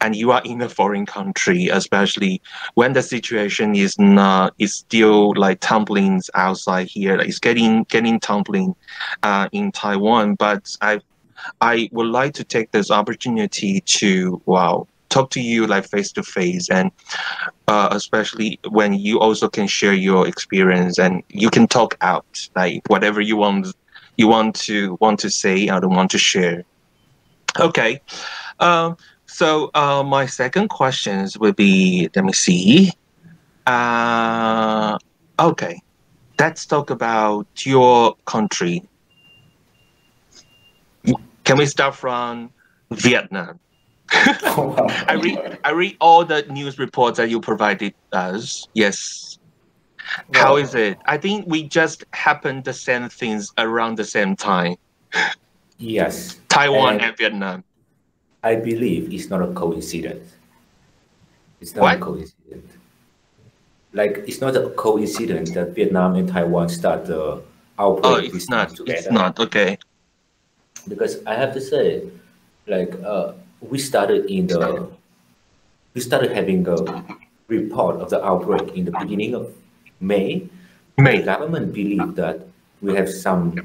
and 0.00 0.14
you 0.14 0.30
are 0.30 0.42
in 0.44 0.60
a 0.60 0.68
foreign 0.68 1.06
country, 1.06 1.68
especially 1.68 2.40
when 2.74 2.92
the 2.92 3.02
situation 3.02 3.74
is 3.74 3.98
not 3.98 4.54
is 4.58 4.74
still 4.74 5.34
like 5.36 5.60
tumbling 5.60 6.20
outside 6.34 6.86
here. 6.86 7.16
Like 7.16 7.28
it's 7.28 7.38
getting 7.38 7.84
getting 7.84 8.20
tumbling 8.20 8.74
uh, 9.22 9.48
in 9.52 9.72
Taiwan, 9.72 10.34
but 10.34 10.76
I 10.80 11.00
I 11.60 11.88
would 11.92 12.06
like 12.06 12.34
to 12.34 12.44
take 12.44 12.70
this 12.72 12.90
opportunity 12.90 13.80
to 13.80 14.40
wow 14.46 14.86
talk 15.10 15.30
to 15.30 15.40
you 15.40 15.66
like 15.66 15.86
face 15.88 16.12
to 16.12 16.22
face 16.22 16.70
and 16.70 16.90
uh, 17.68 17.88
especially 17.90 18.58
when 18.68 18.94
you 18.94 19.18
also 19.20 19.48
can 19.48 19.66
share 19.66 19.92
your 19.92 20.26
experience 20.26 20.98
and 20.98 21.22
you 21.28 21.50
can 21.50 21.66
talk 21.66 21.96
out 22.00 22.48
like 22.56 22.80
whatever 22.88 23.20
you 23.20 23.36
want 23.36 23.66
you 24.16 24.28
want 24.28 24.54
to 24.54 24.96
want 25.00 25.18
to 25.18 25.30
say 25.30 25.68
or 25.68 25.80
want 25.88 26.10
to 26.10 26.18
share. 26.18 26.64
Okay 27.58 28.00
um, 28.60 28.96
so 29.26 29.70
uh, 29.74 30.02
my 30.02 30.26
second 30.26 30.68
questions 30.68 31.38
would 31.38 31.56
be 31.56 32.08
let 32.14 32.24
me 32.24 32.32
see 32.32 32.92
uh, 33.66 34.96
okay 35.38 35.80
let's 36.38 36.64
talk 36.66 36.90
about 36.90 37.46
your 37.66 38.14
country 38.26 38.82
can 41.44 41.58
we 41.58 41.66
start 41.66 41.94
from 41.94 42.50
Vietnam? 42.90 43.58
Oh, 44.42 44.74
I 45.06 45.14
read 45.14 45.58
I 45.62 45.70
read 45.70 45.96
all 46.00 46.24
the 46.24 46.42
news 46.50 46.78
reports 46.80 47.16
that 47.18 47.30
you 47.30 47.40
provided 47.40 47.94
us. 48.12 48.66
Yes. 48.74 49.38
How 50.34 50.56
is 50.56 50.74
it? 50.74 50.98
I 51.06 51.16
think 51.16 51.46
we 51.46 51.62
just 51.62 52.04
happened 52.12 52.64
the 52.64 52.72
same 52.72 53.08
things 53.08 53.52
around 53.58 53.96
the 53.96 54.04
same 54.04 54.34
time. 54.34 54.74
Yes. 55.78 56.40
Taiwan 56.48 56.94
and, 56.94 57.02
and 57.02 57.16
Vietnam. 57.16 57.64
I 58.42 58.56
believe 58.56 59.14
it's 59.14 59.30
not 59.30 59.40
a 59.42 59.52
coincidence. 59.52 60.34
It's 61.60 61.76
not 61.76 61.82
what? 61.82 61.96
a 61.96 62.00
coincidence. 62.00 62.72
Like 63.92 64.24
it's 64.26 64.40
not 64.40 64.56
a 64.56 64.70
coincidence 64.70 65.52
that 65.52 65.76
Vietnam 65.76 66.16
and 66.16 66.28
Taiwan 66.28 66.68
start 66.68 67.06
the 67.06 67.22
oh, 67.22 67.42
outbreak. 67.78 68.32
Oh, 68.32 68.36
it's 68.36 68.50
not. 68.50 68.70
Together. 68.70 68.98
It's 68.98 69.10
not. 69.10 69.38
Okay 69.38 69.78
because 70.88 71.24
I 71.26 71.34
have 71.34 71.52
to 71.54 71.60
say, 71.60 72.08
like 72.66 72.94
uh, 73.04 73.32
we 73.60 73.78
started 73.78 74.26
in 74.26 74.46
the 74.46 74.88
we 75.94 76.00
started 76.00 76.32
having 76.32 76.66
a 76.68 77.04
report 77.48 77.96
of 77.96 78.10
the 78.10 78.24
outbreak 78.24 78.76
in 78.76 78.84
the 78.84 78.92
beginning 78.92 79.34
of 79.34 79.52
May. 80.00 80.48
May. 80.96 81.18
The 81.18 81.24
government 81.24 81.72
believed 81.72 82.16
that 82.16 82.46
we 82.80 82.94
have 82.94 83.08
some 83.08 83.56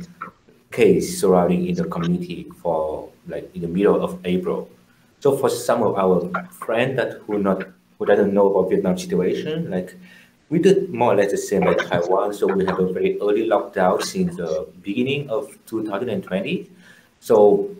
case 0.72 1.20
surrounding 1.20 1.68
in 1.68 1.76
the 1.76 1.86
community 1.86 2.48
for 2.62 3.10
like 3.28 3.50
in 3.56 3.62
the 3.62 3.68
middle 3.68 4.04
of 4.04 4.20
April. 4.26 4.70
So 5.20 5.38
for 5.38 5.50
some 5.50 5.82
of 5.84 5.98
our 5.98 6.30
friends 6.52 6.98
that 6.98 7.22
who 7.26 7.40
not 7.40 7.64
who 7.98 8.06
doesn't 8.06 8.34
know 8.34 8.52
about 8.52 8.70
Vietnam 8.70 8.98
situation, 8.98 9.72
like 9.72 9.96
we 10.50 10.60
did 10.60 10.90
more 10.94 11.14
or 11.14 11.16
less 11.16 11.32
the 11.32 11.38
same 11.38 11.64
like 11.64 11.78
Taiwan. 11.78 12.34
So 12.34 12.48
we 12.48 12.66
have 12.66 12.80
a 12.80 12.92
very 12.92 13.20
early 13.20 13.48
lockdown 13.48 14.04
since 14.04 14.36
the 14.36 14.68
beginning 14.82 15.30
of 15.30 15.58
2020. 15.66 16.70
So 17.26 17.76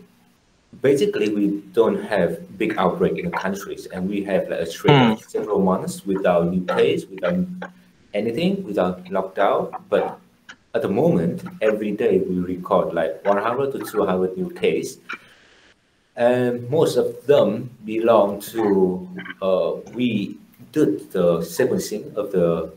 basically, 0.82 1.28
we 1.32 1.62
don't 1.72 2.02
have 2.02 2.58
big 2.58 2.74
outbreak 2.78 3.16
in 3.16 3.30
the 3.30 3.36
countries, 3.36 3.86
and 3.86 4.08
we 4.08 4.24
have 4.24 4.48
like 4.48 4.58
a 4.58 4.66
stretch 4.66 4.90
mm. 4.90 5.12
of 5.12 5.30
several 5.30 5.60
months 5.60 6.04
without 6.04 6.50
new 6.50 6.64
case, 6.64 7.06
without 7.06 7.46
anything, 8.12 8.64
without 8.64 9.04
lockdown. 9.04 9.70
But 9.88 10.18
at 10.74 10.82
the 10.82 10.88
moment, 10.88 11.44
every 11.62 11.92
day 11.92 12.18
we 12.18 12.40
record 12.40 12.92
like 12.92 13.24
100 13.24 13.70
to 13.74 13.78
200 13.86 14.36
new 14.36 14.50
case, 14.50 14.98
and 16.16 16.68
most 16.68 16.96
of 16.96 17.14
them 17.26 17.70
belong 17.84 18.40
to 18.50 19.08
uh, 19.40 19.74
we 19.94 20.38
did 20.72 21.12
the 21.12 21.38
sequencing 21.38 22.12
of 22.16 22.32
the 22.32 22.72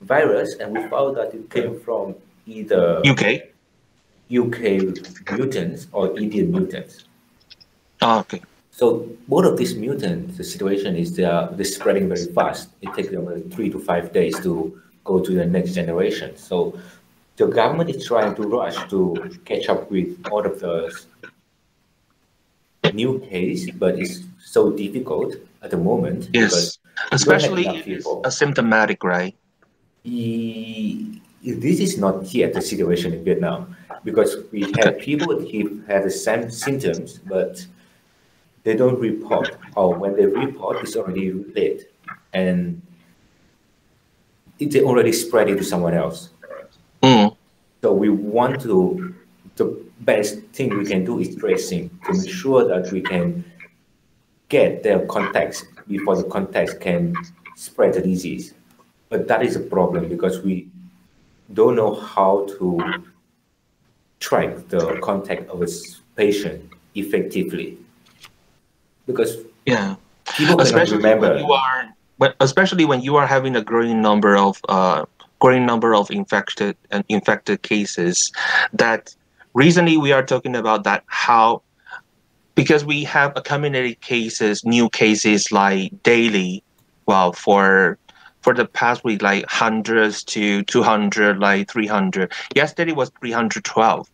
virus, 0.00 0.56
and 0.58 0.74
we 0.74 0.82
found 0.88 1.16
that 1.16 1.32
it 1.32 1.48
came 1.48 1.78
from 1.78 2.16
either 2.44 3.06
UK 3.06 3.54
UK 4.30 4.82
mutants 5.30 5.86
or 5.92 6.18
Indian 6.18 6.50
mutants. 6.50 7.04
Oh, 8.02 8.20
okay. 8.20 8.42
So 8.70 9.08
both 9.28 9.46
of 9.46 9.56
these 9.56 9.74
mutants, 9.74 10.36
the 10.36 10.44
situation 10.44 10.96
is 10.96 11.16
they 11.16 11.24
are 11.24 11.48
they're 11.50 11.64
spreading 11.64 12.08
very 12.08 12.26
fast. 12.26 12.68
It 12.82 12.92
takes 12.94 13.08
them 13.08 13.50
three 13.50 13.70
to 13.70 13.78
five 13.78 14.12
days 14.12 14.38
to 14.40 14.80
go 15.04 15.20
to 15.20 15.32
the 15.32 15.46
next 15.46 15.72
generation. 15.72 16.36
So 16.36 16.78
the 17.36 17.46
government 17.46 17.88
is 17.90 18.04
trying 18.06 18.34
to 18.34 18.42
rush 18.42 18.76
to 18.90 19.38
catch 19.44 19.68
up 19.68 19.90
with 19.90 20.18
all 20.30 20.44
of 20.44 20.60
the 20.60 20.92
new 22.92 23.20
case, 23.20 23.70
but 23.70 23.98
it's 23.98 24.24
so 24.44 24.72
difficult 24.72 25.36
at 25.62 25.70
the 25.70 25.76
moment. 25.76 26.28
Yes, 26.32 26.78
especially 27.12 27.64
asymptomatic, 27.64 29.02
right? 29.02 29.34
This 31.46 31.78
is 31.78 31.96
not 31.96 32.34
yet 32.34 32.54
the 32.54 32.60
situation 32.60 33.14
in 33.14 33.22
Vietnam 33.22 33.76
because 34.02 34.36
we 34.50 34.72
have 34.82 34.98
people 34.98 35.38
who 35.38 35.80
have 35.86 36.02
the 36.02 36.10
same 36.10 36.50
symptoms, 36.50 37.20
but 37.20 37.64
they 38.64 38.74
don't 38.74 38.98
report, 38.98 39.56
or 39.76 39.94
when 39.94 40.16
they 40.16 40.26
report, 40.26 40.78
it's 40.82 40.96
already 40.96 41.32
late, 41.32 41.88
and 42.32 42.82
it 44.58 44.74
already 44.82 45.12
spread 45.12 45.48
it 45.48 45.56
to 45.58 45.64
someone 45.64 45.94
else. 45.94 46.30
Mm. 47.02 47.36
So 47.82 47.92
we 47.92 48.08
want 48.10 48.60
to, 48.62 49.14
the 49.54 49.66
best 50.00 50.40
thing 50.52 50.76
we 50.76 50.84
can 50.84 51.04
do 51.04 51.20
is 51.20 51.36
tracing 51.36 51.90
to 52.06 52.14
make 52.14 52.28
sure 52.28 52.66
that 52.66 52.90
we 52.90 53.00
can 53.00 53.44
get 54.48 54.82
their 54.82 55.06
contacts 55.06 55.64
before 55.86 56.16
the 56.16 56.24
contacts 56.24 56.74
can 56.74 57.14
spread 57.54 57.94
the 57.94 58.00
disease. 58.00 58.54
But 59.10 59.28
that 59.28 59.44
is 59.44 59.54
a 59.54 59.60
problem 59.60 60.08
because 60.08 60.42
we 60.42 60.68
don't 61.52 61.76
know 61.76 61.94
how 61.94 62.46
to 62.58 63.04
track 64.20 64.68
the 64.68 64.98
contact 65.02 65.48
of 65.50 65.62
a 65.62 65.68
patient 66.16 66.70
effectively. 66.94 67.78
Because 69.06 69.36
yeah. 69.64 69.96
people 70.36 70.60
especially 70.60 70.96
remember. 70.96 71.34
when 71.34 71.44
you 71.44 71.52
are 71.52 71.96
but 72.18 72.34
especially 72.40 72.84
when 72.84 73.02
you 73.02 73.16
are 73.16 73.26
having 73.26 73.56
a 73.56 73.62
growing 73.62 74.00
number 74.00 74.36
of 74.36 74.60
uh, 74.68 75.04
growing 75.38 75.66
number 75.66 75.94
of 75.94 76.10
infected 76.10 76.76
and 76.90 77.04
infected 77.08 77.62
cases 77.62 78.32
that 78.72 79.14
recently 79.54 79.96
we 79.96 80.12
are 80.12 80.24
talking 80.24 80.56
about 80.56 80.84
that 80.84 81.04
how 81.06 81.62
because 82.54 82.84
we 82.84 83.04
have 83.04 83.32
accumulated 83.36 84.00
cases 84.00 84.64
new 84.64 84.88
cases 84.88 85.52
like 85.52 85.92
daily 86.02 86.62
well 87.06 87.32
for 87.32 87.98
for 88.46 88.54
the 88.54 88.64
past 88.64 89.02
week, 89.02 89.22
like 89.22 89.44
hundreds 89.48 90.22
to 90.22 90.62
200, 90.62 91.40
like 91.40 91.68
300. 91.68 92.32
Yesterday 92.54 92.92
was 92.92 93.10
312. 93.20 94.08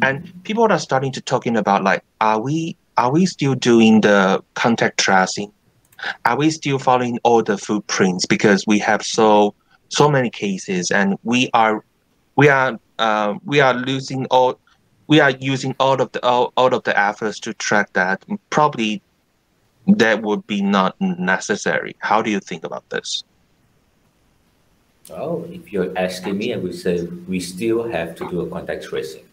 And 0.00 0.32
people 0.44 0.70
are 0.70 0.78
starting 0.78 1.10
to 1.10 1.20
talking 1.20 1.56
about 1.56 1.82
like, 1.82 2.04
are 2.20 2.40
we 2.40 2.76
are 2.96 3.10
we 3.10 3.26
still 3.26 3.56
doing 3.56 4.02
the 4.02 4.44
contact 4.54 5.00
tracing? 5.00 5.50
Are 6.24 6.36
we 6.36 6.50
still 6.50 6.78
following 6.78 7.18
all 7.24 7.42
the 7.42 7.58
footprints 7.58 8.26
because 8.26 8.64
we 8.64 8.78
have 8.78 9.02
so 9.04 9.56
so 9.88 10.08
many 10.08 10.30
cases 10.30 10.92
and 10.92 11.18
we 11.24 11.50
are 11.52 11.84
we 12.36 12.48
are 12.48 12.78
uh, 13.00 13.34
we 13.44 13.58
are 13.58 13.74
losing 13.74 14.26
all 14.26 14.60
we 15.08 15.18
are 15.18 15.32
using 15.40 15.74
all 15.80 16.00
of 16.00 16.12
the 16.12 16.24
all, 16.24 16.52
all 16.56 16.72
of 16.72 16.84
the 16.84 16.96
efforts 16.96 17.40
to 17.40 17.52
track 17.54 17.92
that. 17.94 18.24
Probably 18.50 19.02
that 19.88 20.22
would 20.22 20.46
be 20.46 20.62
not 20.62 20.94
necessary. 21.00 21.96
How 21.98 22.22
do 22.22 22.30
you 22.30 22.38
think 22.38 22.62
about 22.62 22.88
this? 22.90 23.24
Well, 25.10 25.44
if 25.50 25.70
you're 25.70 25.96
asking 25.98 26.38
me, 26.38 26.54
I 26.54 26.56
would 26.56 26.74
say 26.74 27.02
we 27.28 27.38
still 27.38 27.86
have 27.86 28.14
to 28.16 28.30
do 28.30 28.40
a 28.40 28.48
contact 28.48 28.84
tracing. 28.84 29.24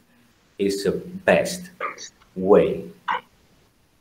It's 0.59 0.83
the 0.83 0.91
best 0.91 1.71
way 2.35 2.89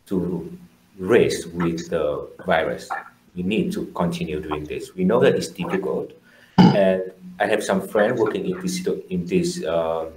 to 0.06 0.58
race 0.98 1.46
with 1.46 1.88
the 1.90 2.28
virus. 2.44 2.88
We 3.36 3.44
need 3.44 3.72
to 3.72 3.86
continue 3.94 4.40
doing 4.40 4.64
this. 4.64 4.94
We 4.96 5.04
know 5.04 5.20
that 5.20 5.36
it's 5.36 5.48
difficult, 5.48 6.10
and 6.58 7.12
I 7.38 7.46
have 7.46 7.62
some 7.62 7.86
friends 7.86 8.20
working 8.20 8.46
in 8.50 8.60
this 8.60 8.84
in 9.08 9.24
this 9.26 9.62
uh, 9.62 10.10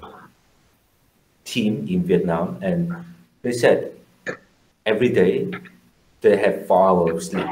team 1.45 1.85
in 1.87 2.03
Vietnam, 2.03 2.57
and 2.63 2.91
they 3.43 3.51
said 3.51 3.93
every 4.87 5.09
day 5.09 5.51
they 6.21 6.35
have 6.37 6.65
four 6.65 6.89
hours 6.89 7.29
sleep, 7.29 7.47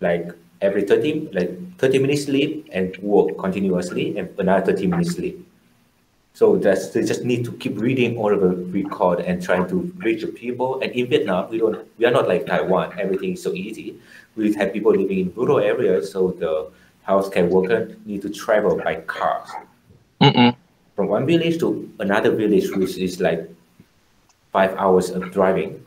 like 0.00 0.32
every 0.60 0.82
30 0.82 1.30
like 1.32 1.61
30 1.82 1.98
minutes 1.98 2.24
sleep 2.24 2.68
and 2.72 2.96
work 2.98 3.36
continuously 3.38 4.16
and 4.16 4.28
another 4.38 4.72
30 4.72 4.86
minutes 4.86 5.14
sleep 5.16 5.46
So 6.34 6.56
that's 6.56 6.90
they 6.90 7.04
just 7.04 7.24
need 7.24 7.44
to 7.44 7.52
keep 7.52 7.78
reading 7.78 8.16
all 8.16 8.32
of 8.32 8.40
the 8.40 8.56
record 8.72 9.20
and 9.20 9.42
trying 9.42 9.68
to 9.68 9.92
reach 9.98 10.22
the 10.22 10.28
people. 10.28 10.80
And 10.80 10.90
in 10.92 11.06
Vietnam, 11.06 11.50
we 11.50 11.58
don't 11.58 11.86
we 11.98 12.06
are 12.06 12.10
not 12.10 12.26
like 12.26 12.46
Taiwan. 12.46 12.98
Everything 12.98 13.34
is 13.34 13.42
so 13.42 13.52
easy. 13.52 14.00
We 14.34 14.54
have 14.54 14.72
people 14.72 14.92
living 14.92 15.18
in 15.18 15.32
rural 15.34 15.58
areas, 15.58 16.10
so 16.10 16.30
the 16.32 16.70
healthcare 17.06 17.48
worker 17.48 17.94
need 18.06 18.22
to 18.22 18.30
travel 18.30 18.78
by 18.78 18.94
cars 19.02 19.50
Mm-mm. 20.22 20.56
from 20.96 21.08
one 21.08 21.26
village 21.26 21.58
to 21.60 21.90
another 22.00 22.30
village, 22.30 22.70
which 22.76 22.96
is 22.96 23.20
like 23.20 23.44
five 24.52 24.74
hours 24.76 25.10
of 25.10 25.30
driving. 25.32 25.84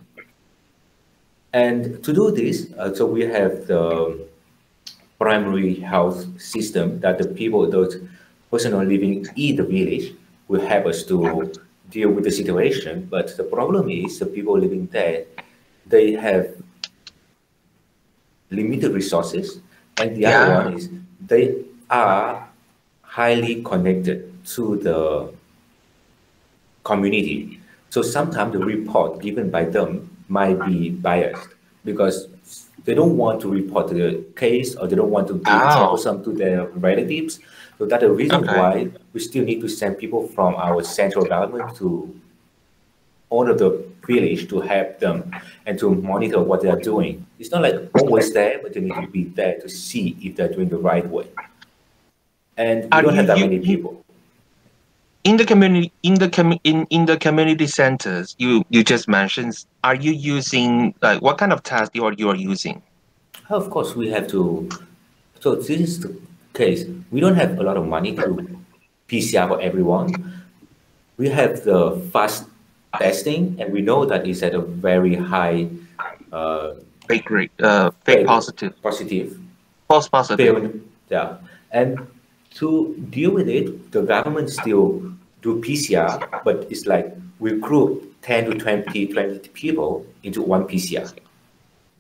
And 1.53 2.03
to 2.03 2.13
do 2.13 2.29
this, 2.29 2.71
uh, 2.77 2.93
so 2.93 3.07
we 3.07 3.21
have 3.23 3.65
the 3.65 4.27
primary 5.19 5.75
health 5.75 6.25
system 6.41 6.99
that 6.99 7.17
the 7.17 7.27
people, 7.27 7.69
those 7.69 7.97
person 8.51 8.73
living 8.87 9.25
in 9.35 9.55
the 9.55 9.63
village, 9.63 10.13
will 10.47 10.65
help 10.65 10.85
us 10.85 11.03
to 11.03 11.51
deal 11.89 12.09
with 12.09 12.23
the 12.23 12.31
situation. 12.31 13.07
But 13.09 13.35
the 13.37 13.43
problem 13.43 13.89
is 13.89 14.19
the 14.19 14.25
people 14.25 14.57
living 14.59 14.87
there, 14.91 15.25
they 15.85 16.13
have 16.13 16.53
limited 18.51 18.91
resources, 18.93 19.59
and 19.97 20.15
the 20.15 20.21
Yeah. 20.21 20.41
other 20.41 20.53
one 20.53 20.73
is 20.73 20.89
they 21.19 21.63
are 21.89 22.47
highly 23.01 23.63
connected 23.63 24.31
to 24.55 24.75
the 24.77 25.29
community. 26.83 27.59
So 27.89 28.01
sometimes 28.01 28.53
the 28.53 28.59
report 28.59 29.21
given 29.21 29.49
by 29.49 29.65
them 29.65 30.09
might 30.27 30.59
be 30.65 30.89
biased 30.89 31.49
because 31.83 32.27
they 32.85 32.93
don't 32.93 33.17
want 33.17 33.41
to 33.41 33.49
report 33.49 33.87
the 33.89 34.23
case 34.35 34.75
or 34.75 34.87
they 34.87 34.95
don't 34.95 35.09
want 35.09 35.27
to 35.27 35.33
Oh. 35.45 35.75
troublesome 35.77 36.23
to 36.23 36.31
their 36.31 36.67
relatives. 36.67 37.39
So 37.77 37.85
that's 37.85 38.03
the 38.03 38.11
reason 38.11 38.43
Okay. 38.43 38.57
why 38.57 38.87
we 39.13 39.19
still 39.19 39.43
need 39.43 39.59
to 39.61 39.67
send 39.67 39.97
people 39.97 40.27
from 40.29 40.55
our 40.55 40.81
central 40.83 41.25
government 41.25 41.75
to 41.77 42.13
all 43.29 43.49
of 43.49 43.57
the 43.57 43.83
village 44.07 44.47
to 44.49 44.61
help 44.61 44.99
them 44.99 45.31
and 45.65 45.77
to 45.79 45.89
monitor 45.95 46.39
what 46.41 46.61
they 46.61 46.69
are 46.69 46.79
doing. 46.79 47.25
It's 47.39 47.51
not 47.51 47.63
like 47.63 47.75
always 47.99 48.31
there, 48.31 48.59
but 48.61 48.73
they 48.73 48.81
need 48.81 48.93
to 48.93 49.07
be 49.07 49.23
there 49.25 49.59
to 49.59 49.67
see 49.67 50.15
if 50.21 50.35
they're 50.35 50.53
doing 50.53 50.69
the 50.69 50.77
right 50.77 51.05
way. 51.09 51.25
And 52.55 52.83
we 52.85 53.01
don't 53.01 53.15
have 53.15 53.27
that 53.27 53.39
you- 53.39 53.45
many 53.49 53.59
people. 53.59 54.04
In 55.25 55.37
the 55.37 55.45
community 55.45 55.91
in 56.03 56.13
the 56.15 56.29
com- 56.29 56.59
in, 56.63 56.85
in 56.89 57.05
the 57.05 57.17
community 57.17 57.67
centers 57.67 58.35
you 58.37 58.63
you 58.69 58.83
just 58.83 59.07
mentioned 59.07 59.65
are 59.83 59.95
you 59.95 60.11
using 60.11 60.93
like 61.01 61.21
what 61.21 61.37
kind 61.37 61.51
of 61.51 61.61
test 61.63 61.91
you 61.93 62.05
are 62.05 62.13
you 62.13 62.29
are 62.29 62.35
using 62.35 62.81
Of 63.49 63.69
course, 63.69 63.95
we 63.95 64.09
have 64.09 64.27
to. 64.29 64.69
So 65.39 65.55
this 65.55 65.69
is 65.69 65.99
the 65.99 66.17
case. 66.53 66.85
We 67.11 67.19
don't 67.19 67.35
have 67.35 67.59
a 67.59 67.63
lot 67.63 67.77
of 67.77 67.85
money 67.85 68.15
to 68.15 68.57
PCR 69.07 69.47
for 69.47 69.61
everyone. 69.61 70.41
We 71.17 71.29
have 71.29 71.63
the 71.63 72.01
fast 72.11 72.45
testing, 72.97 73.55
and 73.59 73.71
we 73.71 73.81
know 73.81 74.05
that 74.05 74.25
it's 74.25 74.41
at 74.41 74.55
a 74.55 74.61
very 74.61 75.13
high 75.15 75.69
uh, 76.31 76.73
fake 77.07 77.29
rate 77.29 77.51
uh 77.61 77.91
fake 78.03 78.25
Fake. 78.25 78.27
positive 78.27 78.73
positive 78.81 79.37
false 79.87 80.09
positive. 80.09 80.81
Yeah, 81.09 81.37
and 81.71 81.99
to 82.55 82.95
deal 83.09 83.31
with 83.31 83.47
it, 83.49 83.91
the 83.91 84.01
government 84.01 84.49
still 84.49 85.01
do 85.41 85.61
PCR, 85.61 86.27
but 86.43 86.67
it's 86.69 86.85
like 86.85 87.15
we 87.39 87.59
group 87.59 88.15
10 88.21 88.45
to 88.45 88.57
20, 88.57 89.07
20 89.07 89.49
people 89.49 90.05
into 90.23 90.41
one 90.41 90.63
PCR. 90.65 91.11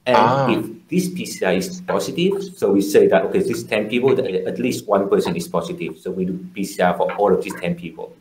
And 0.07 0.17
Ah. 0.17 0.47
if 0.49 0.87
this 0.87 1.09
PCR 1.09 1.57
is 1.57 1.81
positive, 1.81 2.43
so 2.55 2.71
we 2.71 2.81
say 2.81 3.07
that, 3.07 3.25
okay, 3.25 3.41
these 3.41 3.63
10 3.63 3.89
people, 3.89 4.15
that 4.15 4.25
at 4.25 4.59
least 4.59 4.87
one 4.87 5.09
person 5.09 5.35
is 5.35 5.47
positive. 5.47 5.97
So 5.97 6.11
we 6.11 6.25
do 6.25 6.33
PCR 6.55 6.95
for 6.95 7.11
all 7.17 7.33
of 7.33 7.43
these 7.43 7.55
10 7.55 7.75
people. 7.75 8.13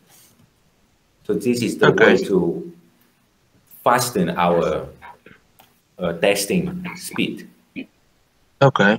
So 1.26 1.34
this 1.34 1.62
is 1.62 1.78
the 1.78 1.88
Okay. 1.88 2.16
way 2.16 2.24
to 2.24 2.72
fasten 3.84 4.30
our 4.30 4.88
uh, 5.98 6.12
testing 6.14 6.84
speed. 6.96 7.48
okay 8.62 8.98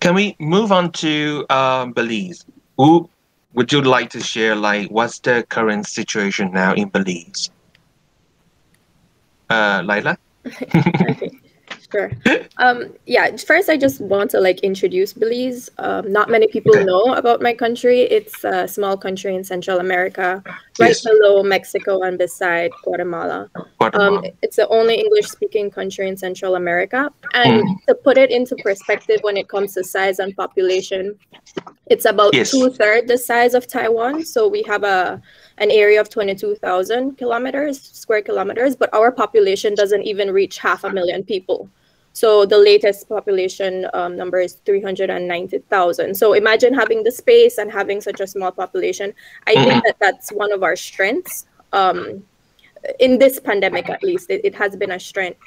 can 0.00 0.14
we 0.14 0.36
move 0.38 0.72
on 0.72 0.92
to 0.92 1.44
um, 1.50 1.92
belize 1.92 2.44
Who 2.76 3.08
would 3.54 3.72
you 3.72 3.80
like 3.82 4.10
to 4.10 4.20
share 4.20 4.54
like 4.54 4.88
what's 4.90 5.18
the 5.20 5.44
current 5.48 5.86
situation 5.86 6.52
now 6.52 6.74
in 6.74 6.88
belize 6.88 7.50
uh 9.50 9.82
Laila? 9.84 10.16
Sure. 11.90 12.10
Um, 12.58 12.92
yeah, 13.06 13.34
first 13.36 13.70
I 13.70 13.76
just 13.78 14.00
want 14.00 14.30
to 14.32 14.40
like 14.40 14.60
introduce 14.60 15.14
Belize. 15.14 15.70
Um, 15.78 16.12
not 16.12 16.28
many 16.28 16.46
people 16.48 16.84
know 16.84 17.14
about 17.14 17.40
my 17.40 17.54
country. 17.54 18.02
It's 18.02 18.44
a 18.44 18.68
small 18.68 18.96
country 18.96 19.34
in 19.34 19.42
Central 19.42 19.78
America, 19.78 20.42
right 20.78 20.88
Yes. 20.88 21.00
below 21.02 21.42
Mexico 21.42 22.02
and 22.02 22.18
beside 22.18 22.72
Guatemala. 22.84 23.50
Um, 23.94 24.24
it's 24.42 24.56
the 24.56 24.68
only 24.68 24.94
English-speaking 24.96 25.70
country 25.70 26.08
in 26.08 26.16
Central 26.16 26.56
America. 26.56 27.10
And 27.34 27.62
to 27.88 27.94
put 27.94 28.18
it 28.18 28.30
into 28.30 28.56
perspective, 28.56 29.18
when 29.22 29.36
it 29.36 29.48
comes 29.48 29.74
to 29.74 29.84
size 29.84 30.18
and 30.18 30.36
population, 30.36 31.18
it's 31.86 32.04
about 32.04 32.34
Yes. 32.34 32.50
two-thirds 32.50 33.08
the 33.08 33.18
size 33.18 33.54
of 33.54 33.66
Taiwan. 33.66 34.24
So 34.24 34.48
we 34.48 34.62
have 34.64 34.84
a 34.84 35.20
an 35.58 35.70
area 35.72 36.00
of 36.00 36.08
22,000 36.08 37.16
kilometers, 37.18 37.80
square 37.80 38.22
kilometers, 38.22 38.76
but 38.76 38.92
our 38.94 39.10
population 39.10 39.74
doesn't 39.74 40.02
even 40.02 40.30
reach 40.30 40.58
half 40.58 40.84
a 40.84 40.90
million 40.90 41.24
people. 41.24 41.68
So 42.12 42.44
the 42.44 42.58
latest 42.58 43.08
population 43.08 43.86
um, 43.94 44.16
number 44.16 44.40
is 44.40 44.54
390,000. 44.64 46.14
So 46.16 46.32
imagine 46.32 46.74
having 46.74 47.04
the 47.04 47.12
space 47.12 47.58
and 47.58 47.70
having 47.70 48.00
such 48.00 48.20
a 48.20 48.26
small 48.26 48.50
population. 48.50 49.14
I 49.46 49.54
think 49.54 49.84
that 49.84 49.96
that's 50.00 50.30
one 50.30 50.52
of 50.52 50.62
our 50.62 50.74
strengths. 50.74 51.46
Um, 51.72 52.24
in 52.98 53.18
this 53.18 53.40
pandemic, 53.40 53.88
at 53.88 54.02
least, 54.02 54.30
it, 54.30 54.40
it 54.44 54.54
has 54.54 54.76
been 54.76 54.92
a 54.92 55.00
strength. 55.00 55.40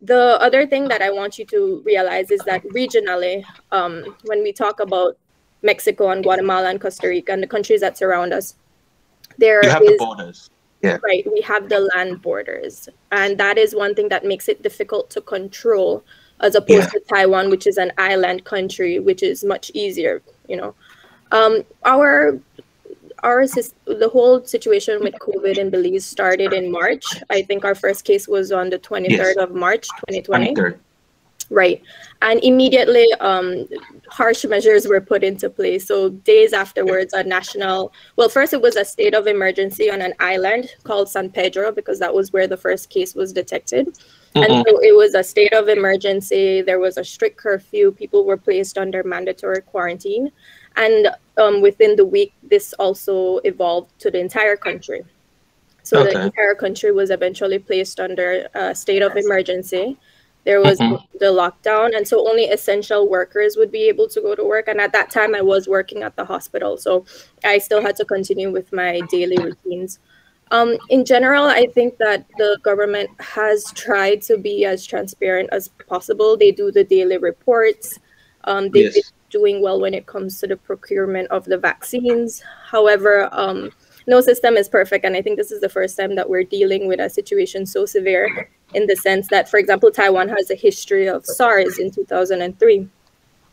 The 0.00 0.40
other 0.40 0.66
thing 0.66 0.88
that 0.88 1.00
I 1.00 1.10
want 1.10 1.38
you 1.38 1.44
to 1.46 1.82
realize 1.84 2.30
is 2.30 2.40
that 2.40 2.64
regionally, 2.64 3.44
um, 3.70 4.16
when 4.24 4.42
we 4.42 4.52
talk 4.52 4.80
about 4.80 5.16
Mexico 5.62 6.10
and 6.10 6.22
Guatemala 6.22 6.70
and 6.70 6.80
Costa 6.80 7.08
Rica 7.08 7.32
and 7.32 7.42
the 7.42 7.46
countries 7.46 7.80
that 7.80 7.96
surround 7.96 8.32
us, 8.32 8.56
there 9.38 9.64
you 9.64 9.70
have 9.70 9.80
the 9.80 9.92
is- 9.92 9.98
borders 9.98 10.50
Right, 11.04 11.24
we 11.30 11.40
have 11.42 11.68
the 11.68 11.88
land 11.94 12.22
borders, 12.22 12.88
and 13.12 13.38
that 13.38 13.56
is 13.56 13.72
one 13.72 13.94
thing 13.94 14.08
that 14.08 14.24
makes 14.24 14.48
it 14.48 14.62
difficult 14.62 15.10
to 15.10 15.20
control, 15.20 16.04
as 16.40 16.56
opposed 16.56 16.90
to 16.90 17.00
Taiwan, 17.08 17.50
which 17.50 17.68
is 17.68 17.76
an 17.76 17.92
island 17.98 18.44
country, 18.44 18.98
which 18.98 19.22
is 19.22 19.44
much 19.44 19.70
easier. 19.74 20.22
You 20.48 20.56
know, 20.56 20.74
um, 21.30 21.62
our 21.84 22.36
our 23.22 23.46
the 23.46 24.10
whole 24.12 24.44
situation 24.44 25.00
with 25.00 25.14
COVID 25.14 25.58
in 25.58 25.70
Belize 25.70 26.04
started 26.04 26.52
in 26.52 26.70
March. 26.70 27.04
I 27.30 27.42
think 27.42 27.64
our 27.64 27.74
first 27.74 28.04
case 28.04 28.26
was 28.26 28.52
on 28.52 28.70
the 28.70 28.78
twenty 28.78 29.16
third 29.16 29.36
of 29.36 29.54
March, 29.54 29.86
twenty 30.06 30.22
twenty. 30.22 30.54
23rd. 30.54 30.78
Right. 31.50 31.82
And 32.22 32.42
immediately, 32.42 33.12
um, 33.20 33.68
harsh 34.08 34.44
measures 34.46 34.88
were 34.88 35.02
put 35.02 35.22
into 35.22 35.50
place. 35.50 35.86
So, 35.86 36.08
days 36.08 36.54
afterwards, 36.54 37.12
a 37.12 37.22
national, 37.24 37.92
well, 38.16 38.30
first 38.30 38.54
it 38.54 38.62
was 38.62 38.76
a 38.76 38.86
state 38.86 39.14
of 39.14 39.26
emergency 39.26 39.90
on 39.90 40.00
an 40.00 40.14
island 40.18 40.70
called 40.84 41.10
San 41.10 41.28
Pedro, 41.30 41.70
because 41.70 41.98
that 41.98 42.14
was 42.14 42.32
where 42.32 42.46
the 42.46 42.56
first 42.56 42.88
case 42.88 43.14
was 43.14 43.34
detected. 43.34 43.98
And 44.34 44.46
Mhm. 44.46 44.64
so 44.66 44.78
it 44.80 44.96
was 44.96 45.14
a 45.14 45.22
state 45.22 45.52
of 45.52 45.68
emergency. 45.68 46.62
There 46.62 46.78
was 46.78 46.96
a 46.96 47.04
strict 47.04 47.36
curfew. 47.36 47.92
People 47.92 48.24
were 48.24 48.38
placed 48.38 48.78
under 48.78 49.04
mandatory 49.04 49.60
quarantine. 49.60 50.32
And 50.76 51.08
um, 51.36 51.60
within 51.60 51.96
the 51.96 52.04
week, 52.04 52.32
this 52.42 52.72
also 52.74 53.38
evolved 53.38 53.98
to 54.00 54.10
the 54.10 54.18
entire 54.18 54.56
country. 54.56 55.04
So 55.82 56.00
Okay. 56.00 56.12
the 56.14 56.24
entire 56.26 56.54
country 56.54 56.92
was 56.92 57.10
eventually 57.10 57.58
placed 57.58 57.98
under 58.00 58.48
a 58.54 58.74
state 58.74 59.02
of 59.02 59.16
emergency. 59.16 59.96
There 60.44 60.60
was 60.60 60.78
Mhm. 60.80 60.98
the 61.20 61.26
lockdown, 61.26 61.96
and 61.96 62.06
so 62.06 62.28
only 62.28 62.46
essential 62.46 63.08
workers 63.08 63.56
would 63.56 63.70
be 63.70 63.88
able 63.88 64.08
to 64.08 64.20
go 64.20 64.34
to 64.34 64.44
work. 64.44 64.66
And 64.68 64.80
at 64.80 64.92
that 64.92 65.10
time, 65.10 65.34
I 65.34 65.40
was 65.40 65.68
working 65.68 66.02
at 66.02 66.16
the 66.16 66.24
hospital, 66.24 66.76
so 66.76 67.04
I 67.44 67.58
still 67.58 67.80
had 67.80 67.96
to 67.96 68.04
continue 68.04 68.50
with 68.50 68.72
my 68.72 69.02
daily 69.02 69.38
routines. 69.38 70.00
Um, 70.50 70.76
in 70.88 71.04
general, 71.04 71.44
I 71.44 71.66
think 71.66 71.96
that 71.98 72.26
the 72.38 72.58
government 72.62 73.10
has 73.20 73.64
tried 73.72 74.20
to 74.22 74.36
be 74.36 74.64
as 74.64 74.84
transparent 74.84 75.48
as 75.52 75.68
possible. 75.88 76.36
They 76.36 76.50
do 76.50 76.70
the 76.70 76.84
daily 76.84 77.18
reports. 77.18 77.98
Um, 78.44 78.68
they've 78.70 78.84
Yes. 78.84 78.94
been 78.94 79.02
doing 79.32 79.60
well 79.62 79.80
when 79.80 79.94
it 79.94 80.06
comes 80.06 80.38
to 80.40 80.46
the 80.46 80.56
procurement 80.56 81.28
of 81.32 81.44
the 81.46 81.58
vaccines. 81.58 82.42
However, 82.66 83.28
um, 83.32 83.72
no 84.06 84.20
system 84.20 84.56
is 84.56 84.68
perfect, 84.68 85.04
and 85.04 85.16
I 85.16 85.22
think 85.22 85.36
this 85.38 85.50
is 85.50 85.60
the 85.60 85.68
first 85.68 85.96
time 85.96 86.14
that 86.16 86.28
we're 86.30 86.44
dealing 86.44 86.86
with 86.86 87.00
a 87.00 87.10
situation 87.10 87.66
so 87.66 87.86
severe 87.86 88.48
in 88.74 88.86
the 88.86 88.96
sense 88.96 89.28
that, 89.28 89.48
for 89.48 89.58
example, 89.58 89.90
Taiwan 89.90 90.28
has 90.28 90.50
a 90.50 90.54
history 90.54 91.08
of 91.08 91.24
SARS 91.26 91.78
in 91.78 91.90
2003. 91.90 92.88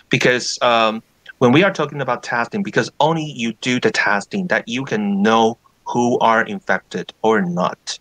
Because 0.09 0.59
um, 0.63 1.03
when 1.39 1.53
we 1.53 1.65
are 1.65 1.73
talking 1.73 2.01
about 2.01 2.23
testing, 2.23 2.63
because 2.63 2.91
only 3.01 3.25
you 3.25 3.53
do 3.55 3.81
the 3.81 3.91
testing 3.91 4.47
that 4.47 4.69
you 4.69 4.85
can 4.85 5.23
know 5.23 5.59
who 5.85 6.19
are 6.21 6.43
infected 6.43 7.13
or 7.23 7.41
not. 7.43 7.99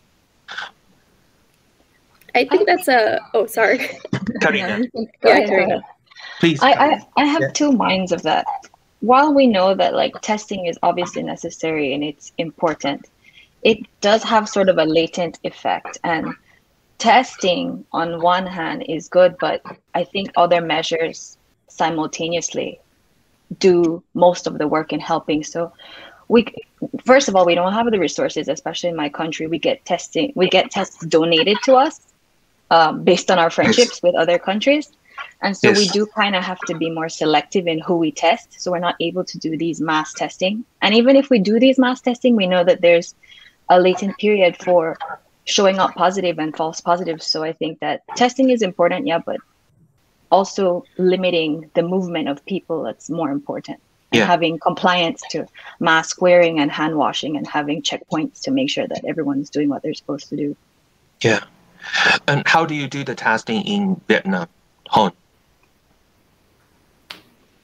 I 2.35 2.45
think 2.45 2.67
that's 2.67 2.87
a. 2.87 3.19
Oh, 3.33 3.45
sorry. 3.45 3.79
Karina, 4.41 4.79
Go 4.93 5.07
Yeah, 5.23 5.45
Karina. 5.45 5.47
Karina. 5.47 5.81
please. 6.39 6.59
I, 6.61 6.71
I, 6.73 7.01
I 7.15 7.25
have 7.25 7.41
Yeah. 7.41 7.51
two 7.53 7.71
minds 7.71 8.11
of 8.11 8.21
that. 8.23 8.45
While 8.99 9.33
we 9.33 9.47
know 9.47 9.73
that 9.73 9.93
like 9.93 10.13
testing 10.21 10.65
is 10.65 10.77
obviously 10.83 11.23
necessary 11.23 11.93
and 11.93 12.03
it's 12.03 12.33
important, 12.37 13.07
it 13.63 13.77
does 14.01 14.21
have 14.23 14.49
sort 14.49 14.67
of 14.67 14.77
a 14.77 14.83
latent 14.85 15.39
effect. 15.43 15.97
And 16.03 16.33
testing 16.97 17.85
on 17.93 18.21
one 18.21 18.45
hand 18.45 18.83
is 18.89 19.07
good, 19.07 19.35
but 19.39 19.61
I 19.93 20.03
think 20.03 20.31
other 20.35 20.59
measures 20.61 21.37
simultaneously 21.67 22.79
do 23.59 24.03
most 24.13 24.47
of 24.47 24.57
the 24.57 24.67
work 24.67 24.91
in 24.91 24.99
helping. 24.99 25.43
So 25.43 25.71
we 26.27 26.47
first 27.05 27.29
of 27.29 27.35
all, 27.35 27.45
we 27.45 27.55
don't 27.55 27.73
have 27.73 27.89
the 27.91 27.99
resources, 27.99 28.47
especially 28.49 28.89
in 28.89 28.95
my 28.95 29.07
country. 29.09 29.47
We 29.47 29.59
get 29.59 29.85
testing, 29.85 30.33
we 30.35 30.49
get 30.49 30.71
tests 30.71 31.05
donated 31.05 31.57
to 31.63 31.75
us 31.75 32.01
um, 32.69 33.03
based 33.03 33.31
on 33.31 33.39
our 33.39 33.49
friendships 33.49 34.01
with 34.01 34.15
other 34.15 34.37
countries. 34.37 34.91
And 35.41 35.55
so 35.55 35.71
we 35.71 35.87
do 35.89 36.07
kind 36.15 36.35
of 36.35 36.43
have 36.43 36.59
to 36.61 36.75
be 36.75 36.89
more 36.89 37.09
selective 37.09 37.67
in 37.67 37.79
who 37.79 37.97
we 37.97 38.11
test. 38.11 38.59
So 38.59 38.71
we're 38.71 38.79
not 38.79 38.95
able 38.99 39.23
to 39.25 39.37
do 39.37 39.57
these 39.57 39.81
mass 39.81 40.13
testing. 40.13 40.65
And 40.81 40.95
even 40.95 41.15
if 41.15 41.29
we 41.29 41.39
do 41.39 41.59
these 41.59 41.77
mass 41.77 42.01
testing, 42.01 42.35
we 42.35 42.47
know 42.47 42.63
that 42.63 42.81
there's 42.81 43.13
a 43.69 43.79
latent 43.79 44.17
period 44.17 44.57
for 44.57 44.97
showing 45.45 45.79
up 45.79 45.93
positive 45.95 46.39
and 46.39 46.55
false 46.55 46.81
positives. 46.81 47.25
So 47.25 47.43
I 47.43 47.53
think 47.53 47.79
that 47.79 48.01
testing 48.15 48.49
is 48.49 48.61
important, 48.61 49.07
yeah, 49.07 49.19
but 49.25 49.37
also 50.31 50.83
limiting 50.97 51.69
the 51.75 51.83
movement 51.83 52.29
of 52.29 52.45
people 52.45 52.83
that's 52.83 53.09
more 53.09 53.31
important. 53.31 53.79
And 54.11 54.19
Yeah. 54.19 54.25
having 54.25 54.59
compliance 54.59 55.21
to 55.31 55.45
mask 55.79 56.21
wearing 56.21 56.59
and 56.59 56.71
hand 56.71 56.95
washing 56.95 57.37
and 57.37 57.47
having 57.47 57.81
checkpoints 57.81 58.41
to 58.41 58.51
make 58.51 58.69
sure 58.69 58.87
that 58.87 59.03
everyone's 59.05 59.49
doing 59.49 59.69
what 59.69 59.81
they're 59.83 59.93
supposed 59.93 60.29
to 60.29 60.35
do. 60.35 60.55
Yeah. 61.21 61.43
And 62.27 62.47
how 62.47 62.65
do 62.65 62.75
you 62.75 62.87
do 62.87 63.03
the 63.03 63.15
testing 63.15 63.61
in 63.63 64.01
Vietnam? 64.07 64.47
Hon. 64.89 65.11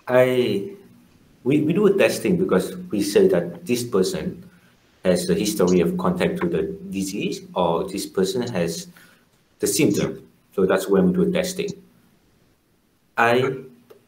I 0.08 0.76
we, 1.44 1.62
we 1.62 1.74
do 1.74 1.88
a 1.88 1.98
testing 1.98 2.38
because 2.38 2.76
we 2.92 3.02
say 3.02 3.28
that 3.28 3.66
this 3.66 3.84
person 3.84 4.50
has 5.04 5.30
a 5.30 5.34
history 5.34 5.80
of 5.80 5.98
contact 5.98 6.40
to 6.42 6.48
the 6.48 6.64
disease 6.90 7.42
or 7.56 7.88
this 7.90 8.06
person 8.06 8.44
has 8.54 8.88
the 9.60 9.68
symptom. 9.68 10.28
So 10.56 10.66
that's 10.66 10.88
when 10.88 11.08
we 11.08 11.14
do 11.14 11.32
testing. 11.32 11.70
I 13.18 13.56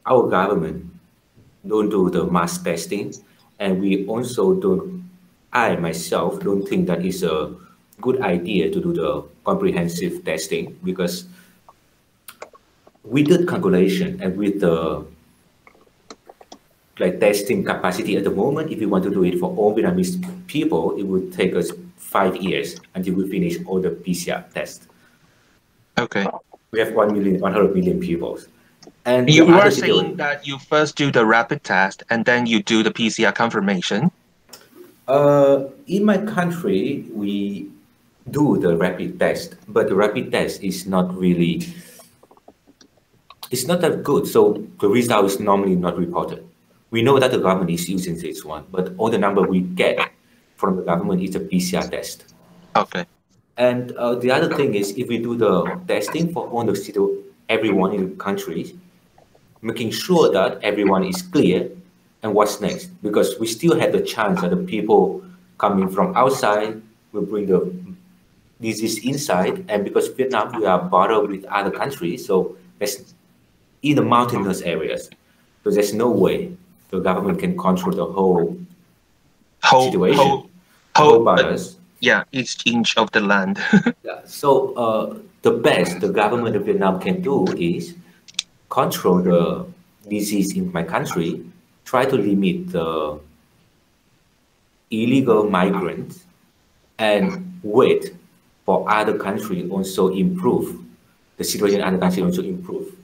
our 0.05 0.29
government 0.29 0.85
don't 1.65 1.89
do 1.89 2.09
the 2.09 2.25
mass 2.25 2.61
testing 2.61 3.13
and 3.59 3.81
we 3.81 4.05
also 4.07 4.53
don't 4.53 5.09
I 5.53 5.75
myself 5.77 6.39
don't 6.41 6.67
think 6.67 6.87
that 6.87 7.05
is 7.05 7.23
a 7.23 7.55
good 8.01 8.21
idea 8.21 8.69
to 8.71 8.81
do 8.81 8.93
the 8.93 9.23
comprehensive 9.45 10.23
testing 10.25 10.77
because 10.83 11.25
with 13.03 13.27
the 13.27 13.45
calculation 13.45 14.21
and 14.21 14.37
with 14.37 14.61
the 14.61 15.05
like 16.99 17.19
testing 17.19 17.63
capacity 17.63 18.17
at 18.17 18.23
the 18.23 18.29
moment, 18.29 18.71
if 18.71 18.79
we 18.79 18.85
want 18.85 19.03
to 19.03 19.09
do 19.09 19.23
it 19.23 19.39
for 19.39 19.55
all 19.55 19.75
Vietnamese 19.75 20.21
people, 20.47 20.95
it 20.97 21.03
would 21.03 21.33
take 21.33 21.55
us 21.55 21.71
five 21.97 22.35
years 22.37 22.79
until 22.93 23.15
we 23.15 23.29
finish 23.29 23.57
all 23.65 23.81
the 23.81 23.89
PCR 23.89 24.47
tests. 24.53 24.87
Okay. 25.97 26.27
We 26.71 26.79
have 26.79 26.93
1 26.93 27.13
million, 27.13 27.39
100 27.39 27.75
million 27.75 27.99
people. 27.99 28.39
And 29.05 29.29
You, 29.29 29.45
the 29.45 29.51
you 29.51 29.57
other 29.57 29.67
are 29.67 29.71
saying 29.71 30.15
that 30.17 30.45
you 30.45 30.59
first 30.59 30.95
do 30.95 31.11
the 31.11 31.25
rapid 31.25 31.63
test 31.63 32.03
and 32.09 32.25
then 32.25 32.45
you 32.45 32.61
do 32.61 32.83
the 32.83 32.91
PCR 32.91 33.33
confirmation. 33.33 34.11
Uh, 35.07 35.65
in 35.87 36.05
my 36.05 36.17
country, 36.17 37.05
we 37.11 37.69
do 38.29 38.57
the 38.57 38.75
rapid 38.77 39.19
test, 39.19 39.55
but 39.67 39.87
the 39.87 39.95
rapid 39.95 40.31
test 40.31 40.63
is 40.63 40.85
not 40.85 41.15
really, 41.15 41.67
it's 43.51 43.67
not 43.67 43.81
that 43.81 44.03
good. 44.03 44.27
So 44.27 44.65
the 44.79 44.87
result 44.87 45.25
is 45.25 45.39
normally 45.39 45.75
not 45.75 45.97
reported. 45.97 46.47
We 46.91 47.01
know 47.01 47.19
that 47.19 47.31
the 47.31 47.39
government 47.39 47.71
is 47.71 47.89
using 47.89 48.17
this 48.17 48.45
one, 48.45 48.65
but 48.71 48.93
all 48.97 49.09
the 49.09 49.17
number 49.17 49.41
we 49.41 49.61
get 49.61 50.11
from 50.55 50.77
the 50.77 50.83
government 50.83 51.21
is 51.21 51.35
a 51.35 51.39
PCR 51.39 51.89
test. 51.89 52.33
Okay. 52.75 53.05
And 53.57 53.91
uh, 53.93 54.15
the 54.15 54.31
other 54.31 54.53
thing 54.55 54.73
is, 54.73 54.91
if 54.97 55.07
we 55.07 55.17
do 55.17 55.35
the 55.35 55.79
testing 55.87 56.31
for 56.31 56.47
all 56.47 56.63
the 56.63 56.75
situ- 56.75 57.23
everyone 57.49 57.93
in 57.93 58.09
the 58.09 58.15
country, 58.15 58.75
making 59.61 59.91
sure 59.91 60.31
that 60.31 60.63
everyone 60.63 61.03
is 61.03 61.21
clear 61.21 61.69
and 62.23 62.33
what's 62.33 62.61
next, 62.61 62.87
because 63.03 63.39
we 63.39 63.47
still 63.47 63.79
have 63.79 63.91
the 63.91 64.01
chance 64.01 64.41
that 64.41 64.49
the 64.49 64.57
people 64.57 65.23
coming 65.57 65.87
from 65.87 66.15
outside 66.15 66.81
will 67.11 67.21
bring 67.21 67.45
the 67.45 67.59
disease 68.61 69.05
inside, 69.05 69.65
and 69.69 69.83
because 69.83 70.07
Vietnam 70.09 70.59
we 70.59 70.65
are 70.65 70.81
border 70.81 71.19
with 71.21 71.45
other 71.45 71.71
countries, 71.71 72.25
so 72.25 72.55
that's 72.79 73.13
in 73.81 73.95
the 73.95 74.01
mountainous 74.01 74.61
areas, 74.61 75.09
so 75.63 75.71
there's 75.71 75.93
no 75.93 76.09
way 76.09 76.55
the 76.89 76.99
government 76.99 77.39
can 77.39 77.57
control 77.57 77.95
the 77.95 78.05
whole 78.05 78.57
Whole, 79.63 79.85
situation, 79.85 80.17
whole, 80.17 80.49
whole 80.93 81.23
whole, 81.23 81.57
yeah, 82.01 82.25
each 82.33 82.57
inch 82.65 82.97
of 82.97 83.09
the 83.11 83.21
land. 83.21 83.59
Yeah. 84.03 84.19
So 84.25 84.73
uh, 84.75 85.17
the 85.41 85.51
best 85.51 86.01
the 86.01 86.09
government 86.09 86.57
of 86.57 86.65
Vietnam 86.65 86.99
can 86.99 87.21
do 87.21 87.47
is 87.55 87.95
control 88.69 89.21
the 89.21 89.65
disease 90.09 90.57
in 90.57 90.69
my 90.73 90.83
country, 90.83 91.45
try 91.85 92.03
to 92.03 92.15
limit 92.17 92.71
the 92.71 93.19
illegal 94.91 95.49
migrants, 95.49 96.25
and 96.99 97.59
wait 97.63 98.13
for 98.65 98.89
other 98.89 99.17
countries 99.17 99.69
also 99.69 100.09
improve 100.13 100.83
the 101.37 101.43
situation 101.43 101.79
in 101.81 101.85
other 101.85 101.97
country 101.97 102.23
also 102.23 102.41
improve. 102.41 102.95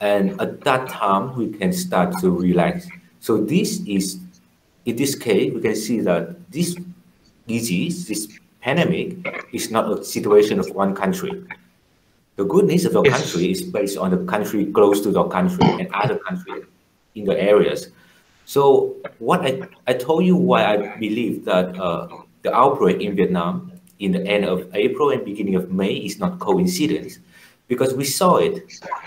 And 0.00 0.40
at 0.40 0.62
that 0.62 0.88
time, 0.88 1.36
we 1.36 1.52
can 1.52 1.72
start 1.72 2.18
to 2.20 2.30
relax. 2.30 2.88
So 3.20 3.36
this 3.36 3.80
is, 3.86 4.18
in 4.86 4.96
this 4.96 5.14
case, 5.14 5.52
we 5.52 5.60
can 5.60 5.76
see 5.76 6.00
that 6.00 6.50
this 6.50 6.74
disease, 7.46 8.08
this 8.08 8.38
pandemic, 8.62 9.46
is 9.52 9.70
not 9.70 9.90
a 9.92 10.02
situation 10.04 10.58
of 10.58 10.70
one 10.70 10.94
country. 10.94 11.44
The 12.36 12.44
good 12.44 12.64
news 12.64 12.86
of 12.86 12.92
your 12.92 13.04
country 13.04 13.50
is 13.50 13.62
based 13.62 13.98
on 13.98 14.10
the 14.10 14.24
country 14.24 14.64
close 14.72 15.02
to 15.02 15.10
your 15.10 15.28
country 15.28 15.66
and 15.66 15.92
other 15.92 16.16
countries 16.16 16.64
in 17.14 17.26
the 17.26 17.38
areas. 17.38 17.90
So 18.46 18.96
what 19.18 19.44
I, 19.44 19.68
I 19.86 19.92
told 19.92 20.24
you 20.24 20.36
why 20.36 20.64
I 20.64 20.96
believe 20.96 21.44
that 21.44 21.78
uh, 21.78 22.08
the 22.42 22.54
outbreak 22.54 23.02
in 23.02 23.14
Vietnam 23.14 23.69
in 24.00 24.12
the 24.12 24.24
end 24.26 24.44
of 24.44 24.66
April 24.74 25.10
and 25.10 25.24
beginning 25.24 25.54
of 25.54 25.70
May 25.70 25.94
is 25.94 26.18
not 26.18 26.40
coincidence, 26.40 27.20
because 27.68 27.94
we 27.94 28.04
saw 28.04 28.36
it 28.36 28.64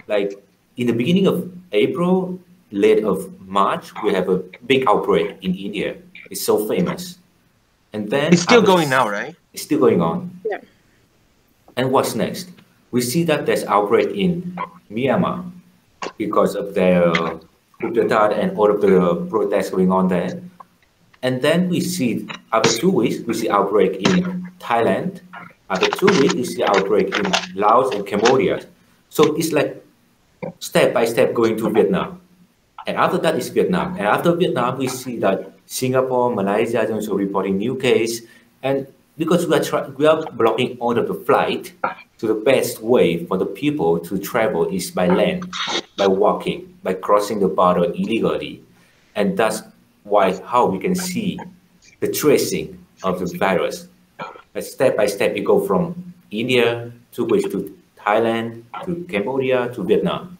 like 0.07 0.37
in 0.77 0.87
the 0.87 0.93
beginning 0.93 1.27
of 1.27 1.51
April, 1.73 2.39
late 2.71 3.03
of 3.03 3.29
March, 3.41 3.91
we 4.03 4.13
have 4.13 4.29
a 4.29 4.37
big 4.65 4.85
outbreak 4.87 5.37
in 5.41 5.53
India. 5.53 5.97
It's 6.29 6.41
so 6.41 6.65
famous. 6.67 7.17
And 7.91 8.09
then 8.09 8.33
It's 8.33 8.41
still 8.41 8.61
our- 8.61 8.65
going 8.65 8.89
now, 8.89 9.09
right? 9.09 9.35
It's 9.53 9.61
still 9.63 9.79
going 9.79 10.01
on. 10.01 10.31
Yeah. 10.45 10.61
And 11.75 11.91
what's 11.91 12.15
next? 12.15 12.49
We 12.91 13.01
see 13.01 13.23
that 13.25 13.45
there's 13.45 13.63
outbreak 13.65 14.09
in 14.15 14.57
Myanmar 14.89 15.45
because 16.17 16.55
of 16.55 16.73
the 16.73 17.41
coup 17.81 17.91
d'etat 17.93 18.33
and 18.33 18.57
all 18.57 18.69
of 18.69 18.81
the 18.81 19.15
protests 19.29 19.69
going 19.69 19.91
on 19.91 20.07
there. 20.07 20.41
And 21.23 21.41
then 21.41 21.69
we 21.69 21.79
see 21.79 22.27
after 22.51 22.69
two 22.69 22.91
weeks, 22.91 23.25
we 23.25 23.33
see 23.33 23.49
outbreak 23.49 23.95
in 24.07 24.51
Thailand. 24.59 25.21
After 25.69 25.89
two 25.89 26.11
weeks, 26.19 26.33
we 26.35 26.43
see 26.43 26.63
outbreak 26.63 27.17
in 27.17 27.31
Laos 27.55 27.95
and 27.95 28.05
Cambodia. 28.05 28.67
So 29.09 29.33
it's 29.35 29.53
like 29.53 29.83
step 30.59 30.93
by 30.93 31.05
step 31.05 31.33
going 31.33 31.55
to 31.57 31.69
Vietnam. 31.69 32.19
And 32.85 32.97
after 32.97 33.17
that 33.19 33.35
is 33.37 33.47
Vietnam. 33.47 33.95
And 33.95 34.05
after 34.05 34.35
Vietnam, 34.35 34.77
we 34.77 34.89
see 34.89 35.17
that 35.19 35.53
Singapore, 35.65 36.35
Malaysia 36.35 36.83
is 36.83 36.91
also 36.91 37.15
reporting 37.15 37.57
new 37.57 37.77
case. 37.77 38.21
And 38.61 38.87
because 39.17 39.47
we 39.47 39.55
are 39.55 39.89
we 39.91 40.05
are 40.05 40.25
blocking 40.33 40.77
all 40.79 40.97
of 40.97 41.07
the 41.07 41.13
flight, 41.13 41.71
so 42.17 42.27
the 42.27 42.35
best 42.35 42.81
way 42.81 43.25
for 43.25 43.37
the 43.37 43.45
people 43.45 43.99
to 43.99 44.19
travel 44.19 44.67
is 44.67 44.91
by 44.91 45.07
land, 45.07 45.49
by 45.95 46.07
walking, 46.07 46.77
by 46.83 46.93
crossing 46.93 47.39
the 47.39 47.47
border 47.47 47.85
illegally. 47.85 48.61
And 49.15 49.37
that's 49.37 49.61
why 50.03 50.39
how 50.45 50.65
we 50.65 50.79
can 50.79 50.95
see 50.95 51.39
the 51.99 52.07
tracing 52.07 52.77
of 53.03 53.19
the 53.19 53.37
virus. 53.37 53.87
But 54.53 54.63
step 54.63 54.95
by 54.95 55.07
step, 55.07 55.35
you 55.35 55.43
go 55.43 55.65
from 55.65 56.13
India 56.31 56.91
to 57.13 57.25
which 57.25 57.43
to 57.51 57.75
Thailand 57.97 58.63
to 58.85 59.05
Cambodia 59.09 59.73
to 59.73 59.83
Vietnam. 59.83 60.37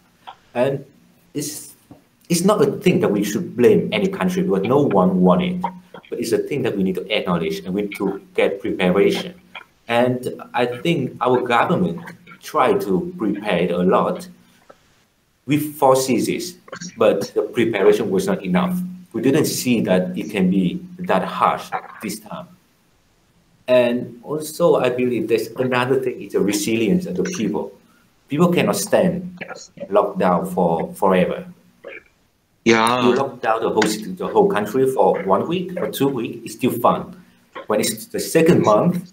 And 0.54 0.84
it's 1.32 1.74
it's 2.28 2.42
not 2.42 2.62
a 2.62 2.72
thing 2.80 3.00
that 3.00 3.10
we 3.10 3.24
should 3.24 3.56
blame 3.56 3.88
any 3.92 4.08
country 4.08 4.42
because 4.42 4.62
no 4.62 4.80
one 4.80 5.20
want 5.20 5.42
it. 5.42 5.60
But 6.08 6.20
it's 6.20 6.32
a 6.32 6.38
thing 6.38 6.62
that 6.62 6.76
we 6.76 6.82
need 6.82 6.94
to 6.94 7.06
acknowledge 7.12 7.60
and 7.64 7.74
we 7.74 7.82
need 7.82 7.96
to 7.96 8.20
get 8.34 8.60
preparation. 8.60 9.34
And 9.88 10.40
I 10.54 10.66
think 10.66 11.16
our 11.20 11.42
government 11.42 12.00
tried 12.40 12.80
to 12.82 13.12
prepare 13.18 13.70
a 13.72 13.82
lot. 13.82 14.28
We 15.46 15.58
foresee 15.58 16.20
this, 16.20 16.56
but 16.96 17.32
the 17.34 17.42
preparation 17.42 18.10
was 18.10 18.26
not 18.26 18.42
enough. 18.42 18.78
We 19.14 19.22
didn't 19.22 19.46
see 19.46 19.80
that 19.82 20.18
it 20.18 20.30
can 20.30 20.50
be 20.50 20.84
that 20.98 21.24
harsh 21.24 21.70
this 22.02 22.20
time. 22.20 22.48
And 23.66 24.20
also, 24.22 24.76
I 24.76 24.90
believe 24.90 25.28
there's 25.28 25.48
another 25.56 26.02
thing 26.02 26.20
is 26.20 26.32
the 26.32 26.40
resilience 26.40 27.06
of 27.06 27.16
the 27.16 27.22
people. 27.22 27.72
People 28.28 28.52
cannot 28.52 28.76
stand 28.76 29.38
lockdown 29.88 30.52
for 30.52 30.92
forever. 30.94 31.46
Yeah. 32.64 33.06
You 33.06 33.14
lock 33.14 33.40
down 33.40 33.62
the 33.62 33.70
whole 33.70 33.82
the 33.82 34.26
whole 34.26 34.50
country 34.50 34.90
for 34.90 35.22
one 35.22 35.48
week 35.48 35.72
or 35.80 35.90
two 35.90 36.08
weeks, 36.08 36.38
it's 36.44 36.54
still 36.54 36.72
fun. 36.72 37.16
When 37.68 37.80
it's 37.80 38.06
the 38.06 38.20
second 38.20 38.62
month, 38.62 39.12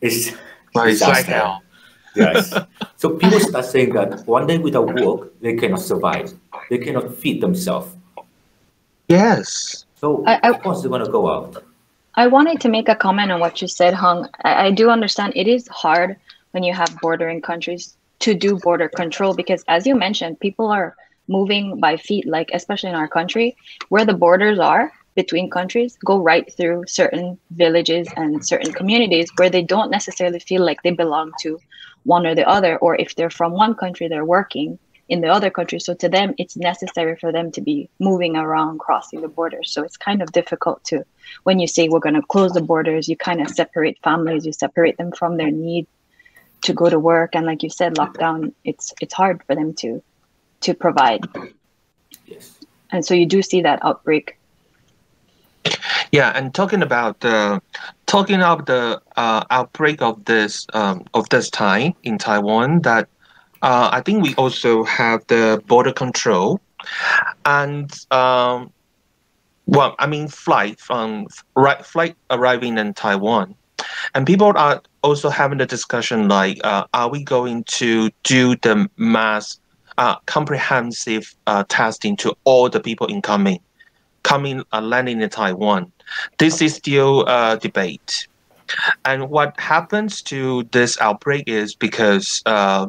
it's 0.00 0.30
But 0.74 0.88
it's 0.90 1.00
like 1.00 1.24
hell. 1.26 1.62
Yes. 2.16 2.52
so 2.96 3.16
people 3.16 3.40
start 3.40 3.64
saying 3.64 3.94
that 3.94 4.26
one 4.26 4.46
day 4.46 4.58
without 4.58 4.92
work, 4.94 5.32
they 5.40 5.54
cannot 5.54 5.80
survive. 5.80 6.34
They 6.68 6.78
cannot 6.78 7.14
feed 7.16 7.40
themselves. 7.40 7.94
Yes. 9.08 9.84
So 9.94 10.24
I- 10.26 10.40
I- 10.42 10.50
of 10.50 10.62
course 10.62 10.82
they're 10.82 10.90
gonna 10.90 11.08
go 11.08 11.28
out. 11.28 11.62
I 12.16 12.26
wanted 12.28 12.60
to 12.60 12.68
make 12.68 12.88
a 12.88 12.94
comment 12.94 13.32
on 13.32 13.40
what 13.40 13.60
you 13.60 13.68
said, 13.68 13.92
Hung. 13.94 14.28
I, 14.44 14.66
I 14.66 14.70
do 14.70 14.88
understand 14.90 15.32
it 15.34 15.48
is 15.48 15.66
hard 15.68 16.16
when 16.52 16.62
you 16.62 16.72
have 16.72 16.96
bordering 17.00 17.42
countries 17.42 17.96
to 18.20 18.34
do 18.34 18.56
border 18.58 18.88
control 18.88 19.34
because, 19.34 19.64
as 19.66 19.86
you 19.86 19.94
mentioned, 19.96 20.38
people 20.40 20.68
are 20.68 20.94
moving 21.26 21.80
by 21.80 21.96
feet, 21.96 22.26
like 22.26 22.50
especially 22.52 22.90
in 22.90 22.94
our 22.94 23.08
country, 23.08 23.56
where 23.88 24.04
the 24.04 24.14
borders 24.14 24.58
are 24.58 24.92
between 25.16 25.50
countries, 25.50 25.96
go 26.04 26.18
right 26.18 26.52
through 26.56 26.84
certain 26.86 27.38
villages 27.50 28.08
and 28.16 28.44
certain 28.46 28.72
communities 28.72 29.30
where 29.36 29.50
they 29.50 29.62
don't 29.62 29.90
necessarily 29.90 30.38
feel 30.38 30.64
like 30.64 30.82
they 30.82 30.90
belong 30.90 31.32
to 31.40 31.58
one 32.04 32.26
or 32.26 32.34
the 32.34 32.46
other, 32.48 32.76
or 32.78 32.94
if 32.96 33.14
they're 33.14 33.30
from 33.30 33.52
one 33.52 33.74
country, 33.74 34.06
they're 34.08 34.24
working 34.24 34.78
in 35.08 35.20
the 35.20 35.28
other 35.28 35.50
country. 35.50 35.78
So 35.80 35.94
to 35.94 36.08
them, 36.08 36.34
it's 36.38 36.56
necessary 36.56 37.16
for 37.16 37.30
them 37.30 37.52
to 37.52 37.60
be 37.60 37.88
moving 37.98 38.36
around, 38.36 38.78
crossing 38.80 39.20
the 39.20 39.28
borders. 39.28 39.70
So 39.70 39.82
it's 39.82 39.96
kind 39.96 40.22
of 40.22 40.32
difficult 40.32 40.82
to 40.84 41.04
when 41.42 41.58
you 41.60 41.66
say 41.66 41.88
we're 41.88 42.00
going 42.00 42.14
to 42.14 42.22
close 42.22 42.52
the 42.52 42.62
borders, 42.62 43.08
you 43.08 43.16
kind 43.16 43.40
of 43.40 43.50
separate 43.50 43.98
families, 44.02 44.46
you 44.46 44.52
separate 44.52 44.96
them 44.96 45.12
from 45.12 45.36
their 45.36 45.50
need 45.50 45.86
to 46.62 46.72
go 46.72 46.88
to 46.88 46.98
work, 46.98 47.34
and 47.34 47.44
like 47.46 47.62
you 47.62 47.70
said, 47.70 47.94
lockdown. 47.96 48.52
It's 48.64 48.94
it's 49.00 49.12
hard 49.12 49.42
for 49.46 49.54
them 49.54 49.74
to 49.74 50.02
to 50.60 50.74
provide, 50.74 51.26
Yes. 52.24 52.58
and 52.90 53.04
so 53.04 53.12
you 53.12 53.26
do 53.26 53.42
see 53.42 53.60
that 53.62 53.80
outbreak. 53.84 54.38
Yeah, 56.10 56.32
and 56.34 56.54
talking 56.54 56.82
about 56.82 57.20
the 57.20 57.60
talking 58.06 58.36
about 58.36 58.66
the 58.66 59.02
uh, 59.16 59.44
outbreak 59.50 60.00
of 60.00 60.24
this 60.24 60.66
um, 60.72 61.04
of 61.12 61.28
this 61.28 61.50
time 61.50 61.94
in 62.02 62.16
Taiwan, 62.18 62.80
that 62.82 63.08
uh, 63.64 63.88
I 63.92 64.02
think 64.02 64.22
we 64.22 64.34
also 64.34 64.84
have 64.84 65.26
the 65.26 65.62
border 65.66 65.92
control, 65.92 66.60
and 67.46 67.90
um, 68.10 68.70
well, 69.66 69.96
I 69.98 70.06
mean 70.06 70.28
flight 70.28 70.78
from 70.78 71.26
right 71.56 71.84
flight 71.84 72.14
arriving 72.30 72.76
in 72.76 72.92
Taiwan, 72.92 73.54
and 74.14 74.26
people 74.26 74.52
are 74.54 74.82
also 75.02 75.30
having 75.30 75.58
the 75.58 75.66
discussion 75.66 76.28
like, 76.28 76.60
uh, 76.62 76.84
are 76.92 77.08
we 77.08 77.24
going 77.24 77.64
to 77.64 78.10
do 78.22 78.54
the 78.56 78.88
mass 78.98 79.58
uh, 79.96 80.16
comprehensive 80.26 81.34
uh, 81.46 81.64
testing 81.68 82.16
to 82.18 82.36
all 82.44 82.68
the 82.68 82.80
people 82.80 83.06
incoming? 83.10 83.60
coming 84.24 84.64
uh, 84.72 84.80
landing 84.80 85.20
in 85.20 85.28
Taiwan. 85.30 85.92
This 86.38 86.60
is 86.60 86.74
still 86.74 87.24
a 87.28 87.58
debate. 87.60 88.26
And 89.04 89.28
what 89.28 89.58
happens 89.60 90.22
to 90.22 90.64
this 90.72 90.98
outbreak 91.00 91.44
is 91.46 91.74
because 91.74 92.42
uh, 92.46 92.86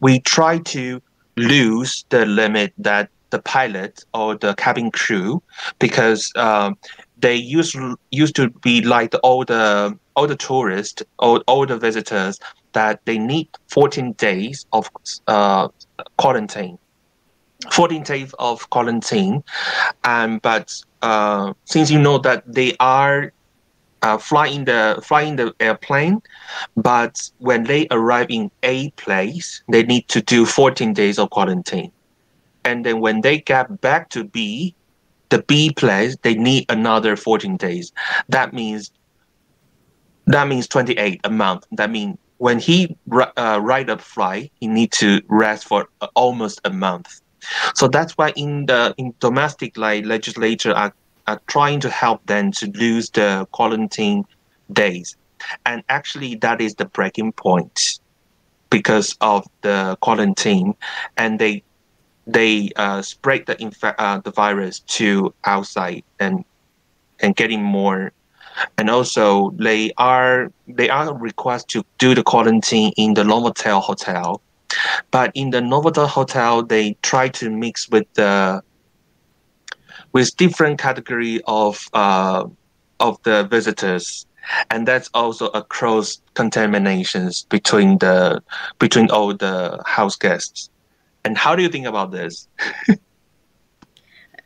we 0.00 0.20
try 0.20 0.58
to 0.58 1.02
lose 1.36 2.04
the 2.10 2.26
limit 2.26 2.72
that 2.78 3.10
the 3.30 3.40
pilot 3.40 4.04
or 4.14 4.36
the 4.36 4.54
cabin 4.54 4.90
crew, 4.90 5.42
because 5.78 6.32
um, 6.36 6.76
they 7.18 7.34
used 7.34 7.76
used 8.10 8.36
to 8.36 8.50
be 8.50 8.82
like 8.82 9.14
all 9.22 9.44
the 9.44 9.98
all 10.14 10.26
the 10.26 10.36
tourists 10.36 11.02
or 11.18 11.42
all 11.46 11.66
the 11.66 11.76
visitors 11.76 12.38
that 12.72 13.00
they 13.06 13.18
need 13.18 13.48
14 13.68 14.12
days 14.12 14.66
of 14.72 14.88
uh, 15.26 15.68
quarantine. 16.18 16.78
14 17.72 18.02
days 18.02 18.34
of 18.38 18.68
quarantine 18.68 19.42
um, 20.02 20.38
but 20.40 20.74
uh, 21.00 21.52
since 21.64 21.90
you 21.90 21.98
know 21.98 22.18
that 22.18 22.42
they 22.46 22.76
are 22.78 23.32
uh, 24.04 24.18
flying 24.18 24.66
the 24.66 25.00
flying 25.02 25.36
the 25.36 25.54
airplane, 25.60 26.20
but 26.76 27.30
when 27.38 27.64
they 27.64 27.88
arrive 27.90 28.26
in 28.28 28.50
A 28.62 28.90
place, 28.92 29.62
they 29.68 29.82
need 29.82 30.06
to 30.08 30.20
do 30.20 30.44
14 30.44 30.92
days 30.92 31.18
of 31.18 31.30
quarantine, 31.30 31.90
and 32.64 32.84
then 32.84 33.00
when 33.00 33.22
they 33.22 33.38
get 33.40 33.80
back 33.80 34.10
to 34.10 34.24
B, 34.24 34.74
the 35.30 35.42
B 35.42 35.72
place, 35.72 36.16
they 36.22 36.34
need 36.34 36.66
another 36.68 37.16
14 37.16 37.56
days. 37.56 37.92
That 38.28 38.52
means 38.52 38.92
that 40.26 40.48
means 40.48 40.68
28 40.68 41.20
a 41.24 41.30
month. 41.30 41.64
That 41.72 41.90
means 41.90 42.18
when 42.36 42.58
he 42.58 42.96
uh, 43.10 43.60
ride 43.62 43.88
a 43.88 43.96
flight, 43.96 44.52
he 44.60 44.66
need 44.66 44.92
to 44.92 45.22
rest 45.28 45.66
for 45.66 45.88
uh, 46.02 46.08
almost 46.14 46.60
a 46.64 46.70
month. 46.70 47.20
So 47.74 47.88
that's 47.88 48.12
why 48.18 48.32
in 48.36 48.66
the 48.66 48.94
in 48.98 49.14
domestic 49.20 49.76
like 49.78 50.04
legislature 50.04 50.72
are, 50.72 50.94
are 51.26 51.40
trying 51.46 51.80
to 51.80 51.90
help 51.90 52.24
them 52.26 52.52
to 52.52 52.70
lose 52.72 53.10
the 53.10 53.46
quarantine 53.52 54.24
days. 54.72 55.16
And 55.66 55.82
actually 55.88 56.36
that 56.36 56.60
is 56.60 56.74
the 56.74 56.84
breaking 56.86 57.32
point 57.32 57.98
because 58.70 59.16
of 59.20 59.46
the 59.62 59.96
quarantine. 60.00 60.74
And 61.16 61.38
they 61.38 61.62
they 62.26 62.70
uh, 62.76 63.02
spread 63.02 63.46
the 63.46 63.56
infa- 63.56 63.94
uh, 63.98 64.18
the 64.20 64.30
virus 64.30 64.80
to 64.80 65.34
outside 65.44 66.04
and 66.18 66.44
and 67.20 67.36
getting 67.36 67.62
more. 67.62 68.12
And 68.78 68.88
also 68.88 69.50
they 69.58 69.92
are 69.98 70.50
they 70.66 70.88
are 70.88 71.14
requested 71.14 71.82
to 71.82 71.86
do 71.98 72.14
the 72.14 72.22
quarantine 72.22 72.92
in 72.96 73.14
the 73.14 73.22
Novotel 73.24 73.80
hotel. 73.82 74.40
But 75.10 75.30
in 75.34 75.50
the 75.50 75.60
Novotel 75.60 76.06
hotel 76.06 76.62
they 76.62 76.96
try 77.02 77.28
to 77.40 77.50
mix 77.50 77.88
with 77.88 78.06
the 78.14 78.62
with 80.14 80.34
different 80.36 80.78
category 80.78 81.42
of 81.46 81.86
uh, 81.92 82.46
of 83.00 83.22
the 83.24 83.44
visitors. 83.44 84.26
And 84.70 84.86
that's 84.86 85.10
also 85.14 85.48
a 85.48 85.62
cross 85.62 86.20
contaminations 86.34 87.44
between 87.50 87.98
the 87.98 88.42
between 88.78 89.10
all 89.10 89.34
the 89.34 89.82
house 89.84 90.16
guests. 90.16 90.70
And 91.24 91.36
how 91.36 91.54
do 91.56 91.62
you 91.62 91.68
think 91.68 91.86
about 91.86 92.10
this? 92.10 92.48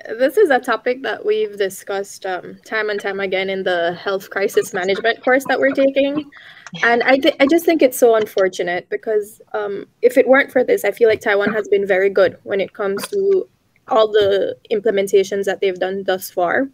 This 0.08 0.38
is 0.38 0.48
a 0.48 0.60
topic 0.60 1.02
that 1.02 1.26
we've 1.26 1.58
discussed 1.58 2.24
um, 2.24 2.58
time 2.64 2.88
and 2.88 2.98
time 2.98 3.20
again 3.20 3.50
in 3.50 3.64
the 3.64 3.92
health 3.92 4.30
crisis 4.30 4.72
management 4.72 5.22
course 5.22 5.44
that 5.48 5.58
we're 5.58 5.72
taking. 5.72 6.30
And 6.82 7.02
I, 7.02 7.20
I 7.40 7.46
just 7.46 7.66
think 7.66 7.82
it's 7.82 7.98
so 7.98 8.14
unfortunate 8.14 8.88
because 8.88 9.42
um, 9.52 9.86
if 10.00 10.16
it 10.16 10.26
weren't 10.26 10.50
for 10.50 10.64
this, 10.64 10.84
I 10.84 10.92
feel 10.92 11.08
like 11.08 11.20
Taiwan 11.20 11.52
has 11.52 11.68
been 11.68 11.86
very 11.86 12.08
good 12.08 12.38
when 12.44 12.60
it 12.60 12.72
comes 12.72 13.06
to 13.08 13.48
all 13.90 14.08
the 14.08 14.56
implementations 14.70 15.44
that 15.44 15.60
they've 15.60 15.78
done 15.78 16.04
thus 16.04 16.30
far. 16.30 16.68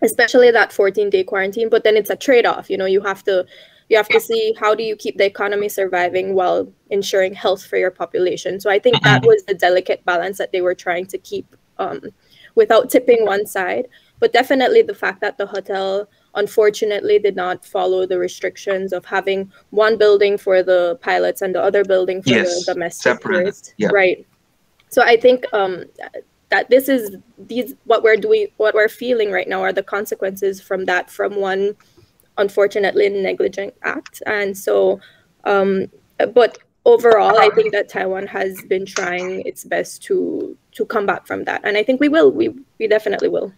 especially 0.00 0.50
that 0.52 0.72
14 0.72 1.10
day 1.10 1.24
quarantine. 1.24 1.68
But 1.68 1.82
then 1.82 1.96
it's 1.96 2.10
a 2.10 2.14
trade 2.16 2.46
off. 2.46 2.70
You 2.70 2.76
know, 2.76 2.86
you 2.86 3.00
have 3.00 3.24
to 3.24 3.44
you 3.88 3.96
have 3.96 4.08
to 4.08 4.20
see 4.20 4.54
how 4.60 4.74
do 4.74 4.82
you 4.82 4.96
keep 4.96 5.16
the 5.16 5.24
economy 5.24 5.68
surviving 5.68 6.34
while 6.34 6.70
ensuring 6.90 7.34
health 7.34 7.64
for 7.64 7.78
your 7.78 7.90
population. 7.90 8.60
So 8.60 8.70
I 8.70 8.78
think 8.78 9.02
that 9.02 9.24
was 9.24 9.42
the 9.44 9.54
delicate 9.54 10.04
balance 10.04 10.38
that 10.38 10.52
they 10.52 10.60
were 10.60 10.74
trying 10.74 11.06
to 11.06 11.18
keep 11.18 11.56
um, 11.78 12.02
without 12.54 12.90
tipping 12.90 13.24
one 13.24 13.46
side. 13.46 13.88
But 14.20 14.32
definitely 14.32 14.82
the 14.82 14.94
fact 14.94 15.20
that 15.22 15.38
the 15.38 15.46
hotel 15.46 16.08
unfortunately 16.34 17.18
did 17.18 17.34
not 17.34 17.64
follow 17.64 18.04
the 18.06 18.18
restrictions 18.18 18.92
of 18.92 19.04
having 19.04 19.50
one 19.70 19.96
building 19.96 20.36
for 20.36 20.62
the 20.62 20.98
pilots 21.00 21.40
and 21.40 21.54
the 21.54 21.62
other 21.62 21.84
building 21.84 22.22
for 22.22 22.30
Yes, 22.30 22.66
the 22.66 22.74
domestic 22.74 23.02
separate, 23.02 23.74
yeah. 23.78 23.88
Right. 23.88 24.26
So 24.90 25.02
I 25.02 25.16
think 25.16 25.44
um, 25.52 25.84
that 26.50 26.70
this 26.70 26.88
is 26.88 27.16
these 27.38 27.74
what 27.84 28.02
we're 28.02 28.16
doing, 28.16 28.48
what 28.56 28.74
we're 28.74 28.88
feeling 28.88 29.30
right 29.30 29.48
now 29.48 29.62
are 29.62 29.72
the 29.72 29.82
consequences 29.82 30.60
from 30.60 30.86
that 30.86 31.10
from 31.10 31.36
one 31.36 31.76
unfortunately 32.38 33.08
negligent 33.08 33.74
act. 33.82 34.22
And 34.26 34.56
so, 34.56 35.00
um, 35.44 35.90
but 36.34 36.58
overall, 36.84 37.38
I 37.38 37.50
think 37.50 37.72
that 37.72 37.88
Taiwan 37.88 38.26
has 38.28 38.62
been 38.62 38.86
trying 38.86 39.42
its 39.46 39.64
best 39.64 40.02
to 40.04 40.56
to 40.72 40.86
come 40.86 41.06
back 41.06 41.26
from 41.26 41.44
that, 41.44 41.60
and 41.64 41.76
I 41.76 41.82
think 41.82 42.00
we 42.00 42.08
will. 42.08 42.30
We 42.30 42.54
we 42.78 42.88
definitely 42.88 43.28
will. 43.28 43.52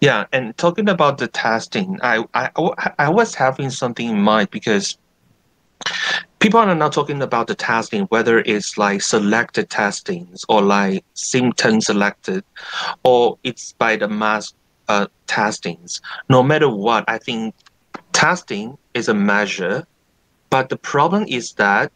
Yeah, 0.00 0.26
and 0.32 0.56
talking 0.56 0.88
about 0.88 1.18
the 1.18 1.26
testing, 1.28 1.98
I, 2.02 2.24
I 2.34 2.50
I 2.98 3.10
was 3.10 3.34
having 3.34 3.70
something 3.70 4.08
in 4.08 4.22
mind 4.22 4.50
because 4.50 4.96
people 6.42 6.58
are 6.58 6.74
not 6.74 6.92
talking 6.92 7.22
about 7.22 7.46
the 7.46 7.54
testing, 7.54 8.02
whether 8.06 8.40
it's 8.40 8.76
like 8.76 9.00
selected 9.00 9.70
testings 9.70 10.44
or 10.48 10.60
like 10.60 11.04
symptom 11.14 11.80
selected, 11.80 12.44
or 13.04 13.38
it's 13.44 13.72
by 13.74 13.94
the 13.94 14.08
mass 14.08 14.52
uh, 14.88 15.06
testings. 15.28 16.00
No 16.28 16.42
matter 16.42 16.68
what, 16.68 17.04
I 17.06 17.18
think 17.18 17.54
testing 18.12 18.76
is 18.92 19.08
a 19.08 19.14
measure, 19.14 19.86
but 20.50 20.68
the 20.68 20.76
problem 20.76 21.24
is 21.28 21.52
that 21.54 21.92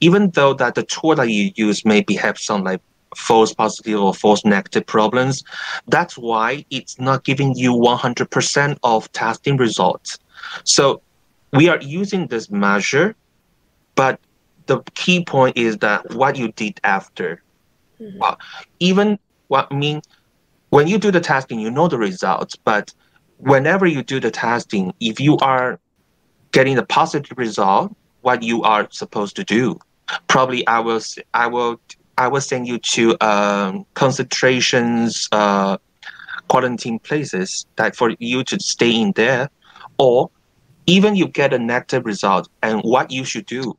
even 0.00 0.30
though 0.30 0.54
that 0.54 0.74
the 0.74 0.82
tool 0.82 1.14
that 1.14 1.30
you 1.30 1.52
use 1.54 1.84
maybe 1.84 2.16
have 2.16 2.36
some 2.36 2.64
like 2.64 2.80
false 3.16 3.54
positive 3.54 4.00
or 4.00 4.12
false 4.12 4.44
negative 4.44 4.86
problems, 4.86 5.44
that's 5.86 6.18
why 6.18 6.66
it's 6.70 6.98
not 6.98 7.22
giving 7.22 7.54
you 7.54 7.72
100% 7.72 8.76
of 8.82 9.12
testing 9.12 9.56
results. 9.56 10.18
So 10.64 11.00
we 11.52 11.68
are 11.68 11.78
using 11.80 12.26
this 12.26 12.50
measure, 12.50 13.14
but 13.94 14.20
the 14.66 14.82
key 14.94 15.24
point 15.24 15.56
is 15.56 15.78
that 15.78 16.14
what 16.14 16.36
you 16.36 16.52
did 16.52 16.80
after. 16.84 17.42
Uh, 18.20 18.34
even 18.80 19.18
what 19.48 19.68
I 19.70 19.74
mean, 19.74 20.02
when 20.70 20.88
you 20.88 20.98
do 20.98 21.10
the 21.10 21.20
testing, 21.20 21.60
you 21.60 21.70
know 21.70 21.88
the 21.88 21.98
results, 21.98 22.56
but 22.56 22.92
whenever 23.38 23.86
you 23.86 24.02
do 24.02 24.20
the 24.20 24.30
testing, 24.30 24.92
if 25.00 25.20
you 25.20 25.36
are 25.38 25.78
getting 26.52 26.76
the 26.76 26.84
positive 26.84 27.38
result, 27.38 27.94
what 28.22 28.42
you 28.42 28.62
are 28.62 28.88
supposed 28.90 29.36
to 29.36 29.44
do, 29.44 29.78
probably 30.28 30.66
I 30.66 30.80
will 30.80 31.00
I 31.34 31.46
will 31.46 31.80
I 32.18 32.28
will 32.28 32.40
send 32.40 32.66
you 32.66 32.78
to 32.78 33.16
um, 33.24 33.86
concentrations 33.94 35.28
uh, 35.32 35.76
quarantine 36.48 36.98
places 36.98 37.66
that 37.76 37.96
for 37.96 38.14
you 38.18 38.44
to 38.44 38.58
stay 38.60 38.90
in 38.90 39.12
there, 39.12 39.50
or 39.98 40.30
even 40.86 41.16
you 41.16 41.28
get 41.28 41.52
a 41.52 41.58
negative 41.58 42.04
result, 42.04 42.48
and 42.62 42.80
what 42.82 43.10
you 43.10 43.24
should 43.24 43.46
do. 43.46 43.76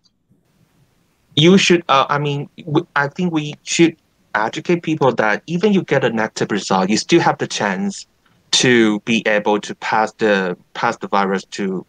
You 1.35 1.57
should. 1.57 1.83
Uh, 1.89 2.05
I 2.09 2.19
mean, 2.19 2.49
I 2.95 3.07
think 3.07 3.33
we 3.33 3.55
should 3.63 3.95
educate 4.33 4.83
people 4.83 5.13
that 5.13 5.43
even 5.47 5.73
you 5.73 5.83
get 5.83 6.03
a 6.03 6.09
negative 6.09 6.51
result, 6.51 6.89
you 6.89 6.97
still 6.97 7.21
have 7.21 7.37
the 7.37 7.47
chance 7.47 8.07
to 8.51 8.99
be 9.01 9.23
able 9.27 9.59
to 9.59 9.75
pass 9.75 10.13
the 10.13 10.57
pass 10.73 10.97
the 10.97 11.07
virus 11.07 11.43
to. 11.45 11.85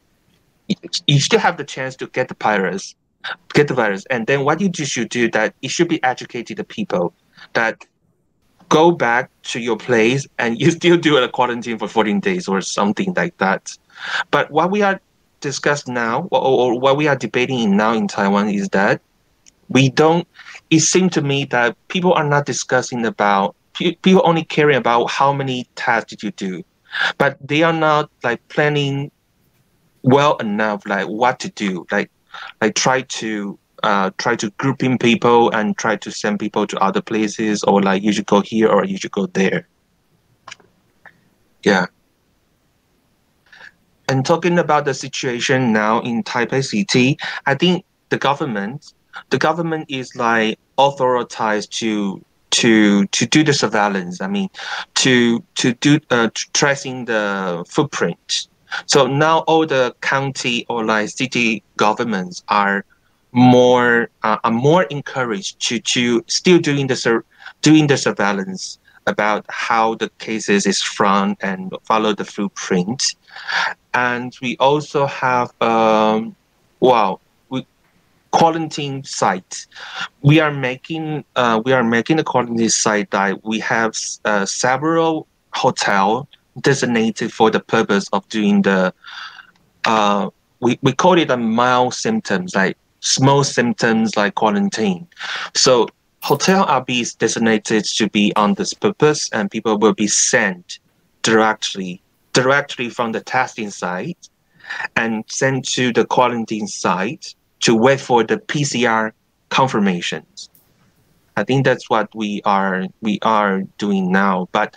You 1.07 1.21
still 1.21 1.39
have 1.39 1.59
the 1.59 1.65
chance 1.65 1.95
to 1.97 2.09
get 2.09 2.27
the 2.29 2.37
virus 2.41 2.97
get 3.55 3.69
the 3.69 3.75
virus. 3.75 4.05
And 4.07 4.27
then 4.27 4.45
what 4.45 4.61
you 4.61 4.71
should 4.85 5.09
do 5.09 5.31
that 5.31 5.55
it 5.63 5.71
should 5.71 5.89
be 5.89 6.03
educated 6.03 6.57
the 6.59 6.65
people 6.65 7.13
that 7.55 7.85
go 8.69 8.91
back 8.91 9.31
to 9.43 9.61
your 9.61 9.77
place 9.77 10.27
and 10.39 10.61
you 10.61 10.71
still 10.81 10.97
do 10.97 11.17
a 11.17 11.29
quarantine 11.29 11.79
for 11.79 11.89
14 11.89 12.21
days 12.21 12.49
or 12.49 12.61
something 12.61 13.13
like 13.15 13.37
that. 13.39 13.77
But 14.31 14.51
what 14.51 14.71
we 14.71 14.83
are 14.83 15.01
discussing 15.47 15.95
now 15.95 16.29
or, 16.31 16.41
or 16.43 16.81
what 16.81 16.97
we 16.97 17.07
are 17.07 17.17
debating 17.17 17.59
in 17.61 17.77
now 17.77 17.93
in 17.93 18.09
Taiwan 18.09 18.49
is 18.49 18.69
that 18.71 19.01
we 19.69 19.89
don't 19.89 20.27
it 20.71 20.81
seems 20.81 21.13
to 21.13 21.23
me 21.23 21.45
that 21.47 21.77
people 21.89 22.13
are 22.13 22.25
not 22.25 22.47
discussing 22.47 23.07
about 23.07 23.55
people 23.75 24.23
only 24.25 24.45
caring 24.45 24.77
about 24.77 25.07
how 25.07 25.33
many 25.33 25.67
tests 25.77 26.11
did 26.11 26.23
you 26.23 26.31
do. 26.33 26.63
But 27.19 27.37
they 27.47 27.63
are 27.63 27.73
not 27.73 28.11
like 28.25 28.47
planning 28.49 29.11
well 30.03 30.37
enough 30.37 30.87
like 30.87 31.07
what 31.07 31.41
to 31.41 31.51
do 31.51 31.87
like 31.91 32.11
like 32.61 32.75
try 32.75 33.03
to 33.03 33.59
uh, 33.83 34.11
try 34.19 34.35
to 34.37 34.51
group 34.53 34.83
in 34.83 34.99
people 34.99 35.51
and 35.51 35.77
try 35.77 35.97
to 35.97 36.11
send 36.11 36.41
people 36.41 36.67
to 36.67 36.79
other 36.79 37.03
places 37.03 37.63
or 37.65 37.83
like 37.83 38.03
you 38.03 38.13
should 38.13 38.27
go 38.27 38.41
here 38.41 38.69
or 38.69 38.85
you 38.85 38.97
should 38.97 39.11
go 39.11 39.27
there. 39.27 39.69
Yeah 41.63 41.87
and 44.09 44.25
talking 44.25 44.59
about 44.59 44.85
the 44.85 44.95
situation 44.95 45.73
now 45.73 46.01
in 46.01 46.23
taipei 46.23 46.65
city 46.65 47.17
i 47.47 47.55
think 47.55 47.85
the 48.11 48.19
government 48.19 48.93
the 49.31 49.39
government 49.39 49.87
is 49.89 50.15
like 50.17 50.59
authorized 50.77 51.73
to 51.73 52.23
to 52.51 53.07
to 53.07 53.27
do 53.27 53.43
the 53.45 53.53
surveillance 53.53 54.21
i 54.21 54.27
mean 54.27 54.49
to 54.95 55.43
to 55.55 55.73
do 55.75 55.99
uh, 56.11 56.29
tracing 56.53 57.05
the 57.07 57.65
footprint. 57.69 58.49
So 58.87 59.07
now 59.07 59.39
all 59.41 59.67
the 59.67 59.95
county 60.01 60.67
or 60.69 60.85
like 60.85 61.09
city 61.11 61.63
governments 61.77 62.43
are 62.49 62.85
more 63.33 64.11
uh, 64.23 64.39
are 64.45 64.51
more 64.51 64.85
encouraged 64.85 65.61
to 65.69 65.79
to 65.81 66.23
still 66.27 66.59
doing 66.59 66.87
the 66.87 66.97
sur- 66.97 67.25
doing 67.63 67.87
the 67.87 67.97
surveillance 67.97 68.79
about 69.07 69.45
how 69.49 69.95
the 69.95 70.11
cases 70.19 70.67
is 70.67 70.83
from 70.83 71.37
and 71.41 71.73
follow 71.85 72.13
the 72.13 72.25
footprint. 72.25 73.15
And 73.95 74.37
we 74.43 74.57
also 74.59 75.07
have 75.07 75.51
um, 75.63 76.35
wow 76.81 77.21
we 77.49 77.67
quarantine 78.33 79.05
site. 79.05 79.67
We 80.23 80.41
are 80.41 80.53
making 80.53 81.25
uh, 81.37 81.63
we 81.65 81.73
are 81.73 81.85
making 81.85 82.19
a 82.19 82.25
quarantine 82.25 82.69
site 82.69 83.11
that 83.13 83.45
we 83.45 83.61
have 83.61 83.97
uh, 84.25 84.45
several 84.47 85.27
hotel 85.53 86.29
designated 86.61 87.33
for 87.33 87.51
the 87.51 87.61
purpose 87.61 88.09
of 88.13 88.29
doing 88.29 88.63
the 88.63 88.93
uh, 89.85 90.31
we, 90.61 90.79
we 90.83 90.93
call 90.93 91.19
it 91.19 91.31
a 91.31 91.37
mild 91.37 91.95
symptoms 91.95 92.55
like 92.55 92.77
small 93.01 93.45
symptoms 93.45 94.17
like 94.17 94.35
quarantine 94.35 95.07
so 95.55 95.87
hotel 96.27 96.65
are 96.65 96.85
is 96.89 97.15
designated 97.15 97.85
to 97.85 98.11
be 98.11 98.33
on 98.35 98.55
this 98.55 98.75
purpose 98.75 99.31
and 99.33 99.49
people 99.49 99.79
will 99.79 99.95
be 99.95 100.09
sent 100.09 100.81
directly 101.23 102.03
directly 102.33 102.91
from 102.91 103.13
the 103.13 103.21
testing 103.21 103.71
site 103.71 104.29
and 104.97 105.25
sent 105.29 105.65
to 105.65 105.93
the 105.93 106.05
quarantine 106.05 106.67
site 106.67 107.33
to 107.61 107.77
wait 107.77 108.01
for 108.01 108.25
the 108.25 108.39
pcr 108.51 109.13
confirmations 109.51 110.51
i 111.37 111.45
think 111.45 111.65
that's 111.65 111.89
what 111.89 112.09
we 112.13 112.43
are 112.45 112.87
we 113.03 113.21
are 113.23 113.63
doing 113.79 114.11
now 114.11 114.49
but 114.51 114.77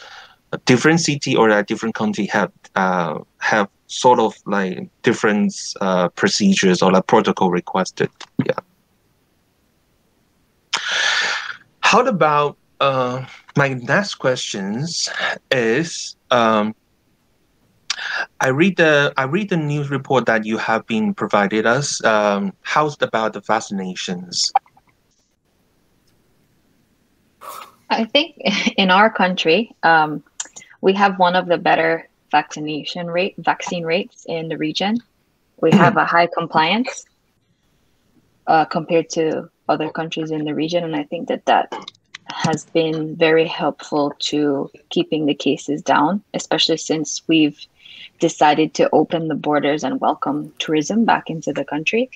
a 0.51 0.59
different 0.71 0.99
city 0.99 1.35
or 1.35 1.49
a 1.49 1.63
different 1.63 1.95
country 1.95 2.27
have 2.27 2.51
uh, 2.75 3.17
have 3.39 3.67
sort 3.87 4.19
of 4.19 4.35
like 4.45 4.87
different 5.01 5.51
uh, 5.81 6.09
procedures 6.09 6.81
or 6.83 6.91
like 6.91 7.05
protocol 7.07 7.51
requested. 7.51 8.09
Yeah. 8.45 8.59
How 11.89 12.01
about 12.01 12.55
uh, 12.79 13.25
my 13.57 13.69
next 13.69 14.21
questions 14.21 15.09
is 15.49 16.15
um, 16.29 16.75
I 18.39 18.49
read 18.49 18.77
the 18.77 19.11
I 19.17 19.23
read 19.23 19.49
the 19.49 19.57
news 19.57 19.89
report 19.89 20.27
that 20.27 20.45
you 20.45 20.59
have 20.59 20.85
been 20.85 21.15
provided 21.15 21.65
us. 21.65 21.99
Um, 22.03 22.53
how's 22.61 22.95
about 23.01 23.33
the 23.33 23.41
vaccinations? 23.41 24.51
I 27.89 28.05
think 28.05 28.37
in 28.77 28.91
our 28.91 29.09
country, 29.09 29.71
um, 29.81 30.23
we 30.81 30.93
have 30.93 31.17
one 31.17 31.35
of 31.35 31.47
the 31.47 31.57
better 31.57 32.07
vaccination 32.29 33.07
rate 33.07 33.33
vaccine 33.39 33.83
rates 33.83 34.27
in 34.27 34.47
the 34.47 34.57
region. 34.59 34.97
We 35.59 35.71
have 35.71 35.97
a 35.97 36.05
high 36.05 36.27
compliance 36.37 37.07
uh, 38.49 38.65
compared 38.65 39.09
to 39.11 39.47
other 39.69 39.89
countries 39.89 40.31
in 40.31 40.43
the 40.43 40.55
region, 40.55 40.83
and 40.83 40.95
I 40.95 41.03
think 41.03 41.27
that 41.27 41.45
that 41.45 41.71
has 42.25 42.65
been 42.65 43.15
very 43.15 43.45
helpful 43.45 44.13
to 44.19 44.69
keeping 44.89 45.27
the 45.27 45.35
cases 45.35 45.83
down, 45.83 46.23
especially 46.33 46.77
since 46.77 47.21
we've 47.27 47.59
decided 48.19 48.73
to 48.73 48.89
open 48.91 49.27
the 49.27 49.35
borders 49.35 49.83
and 49.83 50.01
welcome 50.01 50.51
tourism 50.57 51.05
back 51.05 51.29
into 51.29 51.53
the 51.53 51.63
country. 51.63 52.09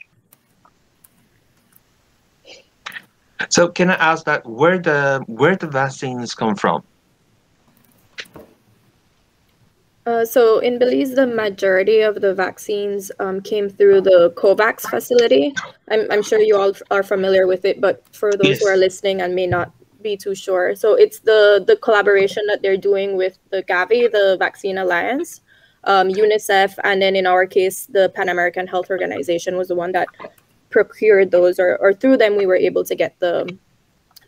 So 3.49 3.67
can 3.67 3.91
I 3.91 3.95
ask 3.95 4.25
that 4.25 4.45
where 4.45 4.79
the 4.79 5.23
where 5.27 5.55
the 5.55 5.67
vaccines 5.67 6.34
come 6.34 6.55
from? 6.55 6.84
Uh, 10.06 10.26
so 10.26 10.60
in 10.60 10.78
Belize, 10.80 11.16
the 11.16 11.26
majority 11.26 12.01
of 12.01 12.20
the 12.20 12.34
vaccines 12.34 13.10
um, 13.20 13.39
came 13.41 13.70
through 13.70 14.01
the 14.01 14.34
COVAX 14.36 14.82
facility. 14.89 15.54
I'm, 15.89 16.12
I'm 16.12 16.22
sure 16.22 16.39
you 16.39 16.58
all 16.58 16.74
are 16.91 17.04
familiar 17.04 17.47
with 17.47 17.64
it, 17.64 17.80
but 17.80 18.04
for 18.14 18.32
those 18.34 18.60
Yes. 18.60 18.60
who 18.62 18.68
are 18.68 18.76
listening 18.78 19.22
and 19.22 19.34
may 19.34 19.47
not 19.47 19.72
be 20.01 20.18
too 20.18 20.36
sure, 20.36 20.76
so 20.76 20.95
it's 20.95 21.20
the 21.20 21.64
the 21.66 21.78
collaboration 21.78 22.43
that 22.47 22.62
they're 22.62 22.76
doing 22.76 23.16
with 23.16 23.39
the 23.51 23.64
Gavi, 23.64 24.12
the 24.12 24.36
Vaccine 24.38 24.78
Alliance, 24.78 25.39
um, 25.86 26.10
UNICEF, 26.10 26.78
and 26.84 27.01
then 27.01 27.16
in 27.16 27.26
our 27.26 27.45
case, 27.47 27.86
the 27.86 28.10
Pan 28.10 28.28
American 28.28 28.68
Health 28.68 28.89
Organization 28.89 29.56
was 29.56 29.70
the 29.70 29.76
one 29.76 29.93
that 29.93 30.10
procured 30.70 31.32
those, 31.32 31.58
or, 31.60 31.78
or 31.78 31.93
through 31.93 32.18
them 32.18 32.36
we 32.36 32.45
were 32.45 32.58
able 32.58 32.84
to 32.84 32.95
get 32.95 33.18
the 33.20 33.47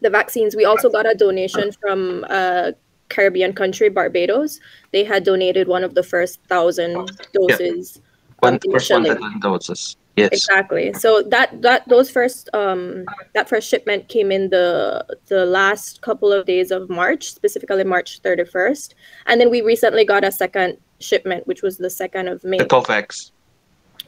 the 0.01 0.09
vaccines. 0.09 0.55
We 0.55 0.63
also 0.63 0.89
got 0.89 1.05
a 1.05 1.15
donation 1.15 1.73
from 1.73 2.23
a 2.29 2.73
Caribbean 3.09 3.53
country, 3.53 3.89
Barbados. 3.89 4.59
They 4.91 5.03
had 5.03 5.23
donated 5.23 5.67
one 5.67 5.83
of 5.83 5.95
the 5.95 6.03
first 6.03 6.41
thousand 6.43 7.11
doses. 7.33 8.01
One 8.39 8.53
um, 8.55 8.59
first 8.71 8.91
1,000 8.91 9.39
doses. 9.41 9.97
Yes. 10.15 10.29
Exactly. 10.31 10.93
So 10.93 11.21
that 11.23 11.61
that 11.61 11.87
those 11.89 12.09
first 12.09 12.49
um 12.53 13.05
that 13.33 13.49
first 13.49 13.67
shipment 13.67 14.07
came 14.07 14.31
in 14.31 14.49
the 14.49 15.05
the 15.27 15.45
last 15.45 16.01
couple 16.01 16.31
of 16.31 16.45
days 16.45 16.71
of 16.71 16.89
March, 16.89 17.33
specifically 17.33 17.83
March 17.83 18.21
31st. 18.21 18.93
And 19.25 19.41
then 19.41 19.49
we 19.49 19.61
recently 19.61 20.05
got 20.05 20.23
a 20.23 20.31
second 20.31 20.77
shipment, 20.99 21.45
which 21.47 21.61
was 21.61 21.77
the 21.77 21.89
second 21.89 22.29
of 22.29 22.43
May. 22.45 22.59
The 22.59 22.65
COVAX. 22.65 23.31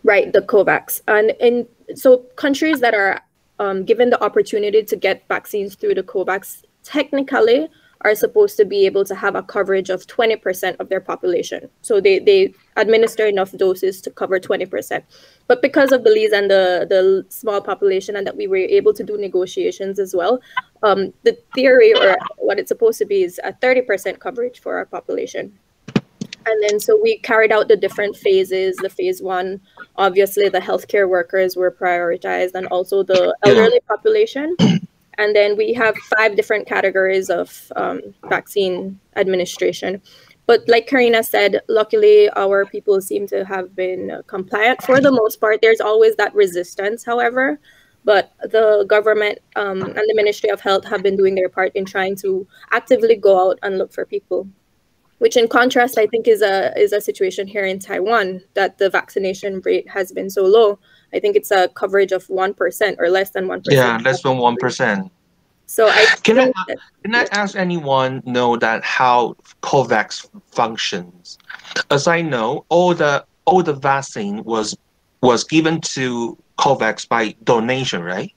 Right, 0.04 0.32
the 0.32 0.42
COVAX. 0.42 1.02
And 1.10 1.32
in 1.42 1.68
so 1.96 2.20
countries 2.38 2.80
that 2.80 2.94
are 2.94 3.22
um, 3.60 3.84
given 3.84 4.10
the 4.10 4.24
opportunity 4.24 4.84
to 4.84 4.96
get 4.96 5.28
vaccines 5.28 5.76
through 5.76 5.96
the 5.96 6.04
COVAX 6.04 6.64
technically 6.84 7.68
are 8.02 8.16
supposed 8.16 8.58
to 8.58 8.66
be 8.66 8.86
able 8.86 9.04
to 9.06 9.16
have 9.16 9.36
a 9.36 9.44
coverage 9.44 9.90
of 9.90 10.06
20% 10.08 10.76
of 10.80 10.90
their 10.90 11.02
population. 11.02 11.70
So 11.82 12.00
they, 12.00 12.20
they 12.20 12.54
administer 12.76 13.26
enough 13.26 13.52
doses 13.54 14.02
to 14.02 14.12
cover 14.12 14.40
20%. 14.40 15.04
But 15.48 15.62
because 15.62 15.92
of 15.92 16.04
Belize 16.04 16.32
and 16.32 16.50
the, 16.50 16.86
the 16.90 17.26
small 17.30 17.62
population 17.62 18.16
and 18.16 18.28
that 18.28 18.38
we 18.38 18.48
were 18.48 18.58
able 18.58 18.94
to 18.94 19.04
do 19.04 19.18
negotiations 19.18 20.00
as 20.00 20.16
well, 20.16 20.40
um, 20.84 21.14
the 21.24 21.38
theory 21.56 21.94
or 21.94 22.18
what 22.38 22.60
it's 22.60 22.70
supposed 22.70 23.00
to 23.00 23.06
be 23.06 23.24
is 23.24 23.40
a 23.44 23.54
30% 23.54 24.20
coverage 24.20 24.60
for 24.60 24.78
our 24.78 24.86
population. 24.86 25.58
And 26.48 26.64
then 26.64 26.80
so 26.80 26.98
we 27.02 27.18
carried 27.20 27.52
out 27.52 27.68
the 27.68 27.76
different 27.76 28.16
phases. 28.16 28.78
The 28.78 28.90
phase 28.90 29.22
one, 29.22 29.60
obviously 29.98 30.48
the 30.48 30.60
healthcare 30.60 31.10
workers 31.10 31.58
were 31.58 31.72
prioritized 31.72 32.56
and 32.56 32.68
also 32.68 33.04
the 33.04 33.36
elderly 33.44 33.82
population. 33.88 34.56
And 35.18 35.36
then 35.36 35.58
we 35.58 35.74
have 35.74 35.96
five 36.18 36.36
different 36.36 36.68
categories 36.68 37.30
of 37.30 37.72
um, 37.76 38.02
vaccine 38.30 39.00
administration. 39.16 40.02
But 40.46 40.64
like 40.68 40.88
Karina 40.88 41.24
said, 41.24 41.62
luckily 41.68 42.30
our 42.36 42.66
people 42.66 43.02
seem 43.02 43.28
to 43.28 43.44
have 43.44 43.76
been 43.76 44.22
compliant 44.28 44.82
for 44.84 45.02
the 45.02 45.12
most 45.12 45.42
part. 45.42 45.62
There's 45.62 45.82
always 45.82 46.16
that 46.16 46.34
resistance, 46.34 47.04
however. 47.04 47.60
But 48.06 48.32
the 48.42 48.86
government 48.88 49.40
um, 49.58 49.82
and 49.82 49.96
the 49.96 50.14
Ministry 50.16 50.50
of 50.50 50.62
Health 50.62 50.86
have 50.86 51.04
been 51.04 51.18
doing 51.18 51.36
their 51.36 51.50
part 51.50 51.74
in 51.76 51.84
trying 51.84 52.16
to 52.18 52.48
actively 52.72 53.16
go 53.16 53.50
out 53.50 53.60
and 53.64 53.78
look 53.78 53.92
for 53.92 54.06
people 54.06 54.48
which 55.20 55.38
in 55.38 55.48
contrast 55.48 55.98
i 55.98 56.06
think 56.08 56.28
is 56.28 56.42
a 56.42 56.78
is 56.80 56.94
a 56.94 57.02
situation 57.02 57.48
here 57.48 57.66
in 57.66 57.80
taiwan 57.80 58.42
that 58.54 58.78
the 58.78 58.90
vaccination 58.90 59.62
rate 59.62 59.90
has 59.90 60.12
been 60.12 60.30
so 60.30 60.44
low 60.44 60.80
i 61.14 61.20
think 61.20 61.36
it's 61.36 61.52
a 61.52 61.68
coverage 61.70 62.12
of 62.12 62.26
1% 62.28 62.96
or 63.00 63.10
less 63.10 63.30
than 63.32 63.48
1% 63.48 63.62
Yeah, 63.70 63.98
less 64.04 64.22
than 64.22 64.38
1%. 64.38 65.10
so 65.66 65.88
i 65.88 66.06
Can 66.24 66.40
I, 66.40 66.46
that, 66.68 66.78
can 67.04 67.16
I 67.16 67.26
ask 67.32 67.56
anyone 67.56 68.22
know 68.26 68.58
that 68.58 68.84
how 68.84 69.36
COVAX 69.62 70.30
functions? 70.52 71.38
As 71.92 72.08
I 72.08 72.22
know, 72.22 72.66
all 72.70 72.94
the 72.94 73.26
all 73.46 73.64
the 73.64 73.74
vaccine 73.74 74.44
was 74.44 74.76
was 75.22 75.44
given 75.44 75.80
to 75.96 76.38
COVAX 76.58 77.08
by 77.08 77.36
donation, 77.44 78.02
right? 78.04 78.34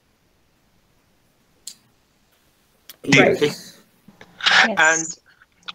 Right. 3.17 3.41
Yes. 3.41 3.81
And 4.67 5.07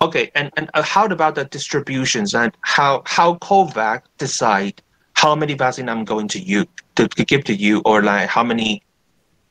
okay, 0.02 0.32
and 0.36 0.52
and 0.58 0.70
uh, 0.74 0.84
how 0.84 1.06
about 1.06 1.36
the 1.36 1.46
distributions 1.46 2.34
and 2.34 2.56
how 2.62 3.02
how 3.06 3.36
COVAX 3.36 4.02
decide 4.18 4.82
how 5.14 5.36
many 5.36 5.54
vaccine 5.54 5.90
I'm 5.90 6.06
going 6.06 6.28
to 6.30 6.40
you 6.40 6.66
to, 6.96 7.08
give 7.08 7.44
to 7.46 7.54
you 7.54 7.82
or 7.86 8.02
like 8.02 8.30
how 8.30 8.44
many 8.44 8.82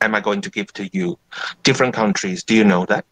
am 0.01 0.15
I 0.15 0.19
going 0.19 0.41
to 0.41 0.49
give 0.49 0.73
to 0.73 0.89
you? 0.91 1.17
Different 1.63 1.93
countries. 1.93 2.43
Do 2.43 2.55
you 2.55 2.63
know 2.63 2.85
that? 2.85 3.05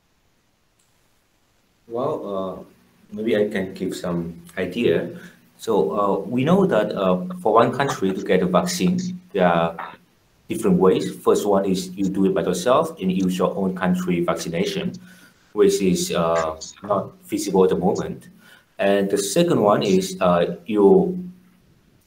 Well, 1.88 2.16
uh, 2.36 2.64
maybe 3.12 3.36
I 3.38 3.48
can 3.50 3.74
give 3.74 3.96
some 3.96 4.42
idea. 4.58 5.10
So 5.58 5.92
uh, 6.00 6.20
we 6.20 6.44
know 6.44 6.66
that 6.66 6.92
uh, 6.92 7.26
for 7.42 7.54
one 7.54 7.72
country 7.72 8.14
to 8.14 8.24
get 8.24 8.42
a 8.42 8.46
vaccine, 8.46 9.00
there 9.32 9.48
are 9.48 9.96
different 10.50 10.78
ways. 10.78 11.16
First 11.16 11.46
one 11.46 11.66
is 11.66 11.90
you 11.92 12.10
do 12.10 12.26
it 12.26 12.34
by 12.34 12.44
yourself 12.44 13.00
and 13.00 13.12
use 13.12 13.38
your 13.38 13.56
own 13.56 13.76
country 13.76 14.24
vaccination, 14.24 14.94
which 15.54 15.82
is 15.82 16.12
uh, 16.12 16.60
not 16.84 17.12
feasible 17.24 17.64
at 17.64 17.70
the 17.70 17.78
moment. 17.78 18.30
And 18.80 19.10
the 19.10 19.18
second 19.18 19.62
one 19.62 19.84
is 19.84 20.18
uh, 20.20 20.58
you 20.66 21.32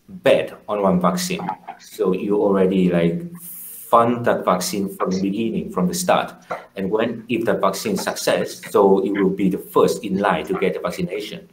bet 0.09 0.53
on 0.69 0.83
one 0.83 1.01
vaccine. 1.01 1.41
So 1.81 2.13
you 2.13 2.37
already 2.37 2.91
like 2.91 3.33
fund 3.41 4.25
that 4.27 4.45
vaccine 4.45 4.89
from 4.97 5.11
the 5.11 5.21
beginning, 5.23 5.71
from 5.71 5.87
the 5.89 5.95
start. 5.95 6.35
And 6.75 6.91
when 6.91 7.25
if 7.29 7.45
the 7.45 7.55
vaccine 7.55 7.97
success, 7.97 8.61
so 8.71 9.05
it 9.05 9.13
will 9.13 9.31
be 9.31 9.49
the 9.49 9.59
first 9.59 10.05
in 10.05 10.19
line 10.19 10.47
to 10.47 10.59
get 10.59 10.75
the 10.75 10.81
vaccination. 10.81 11.49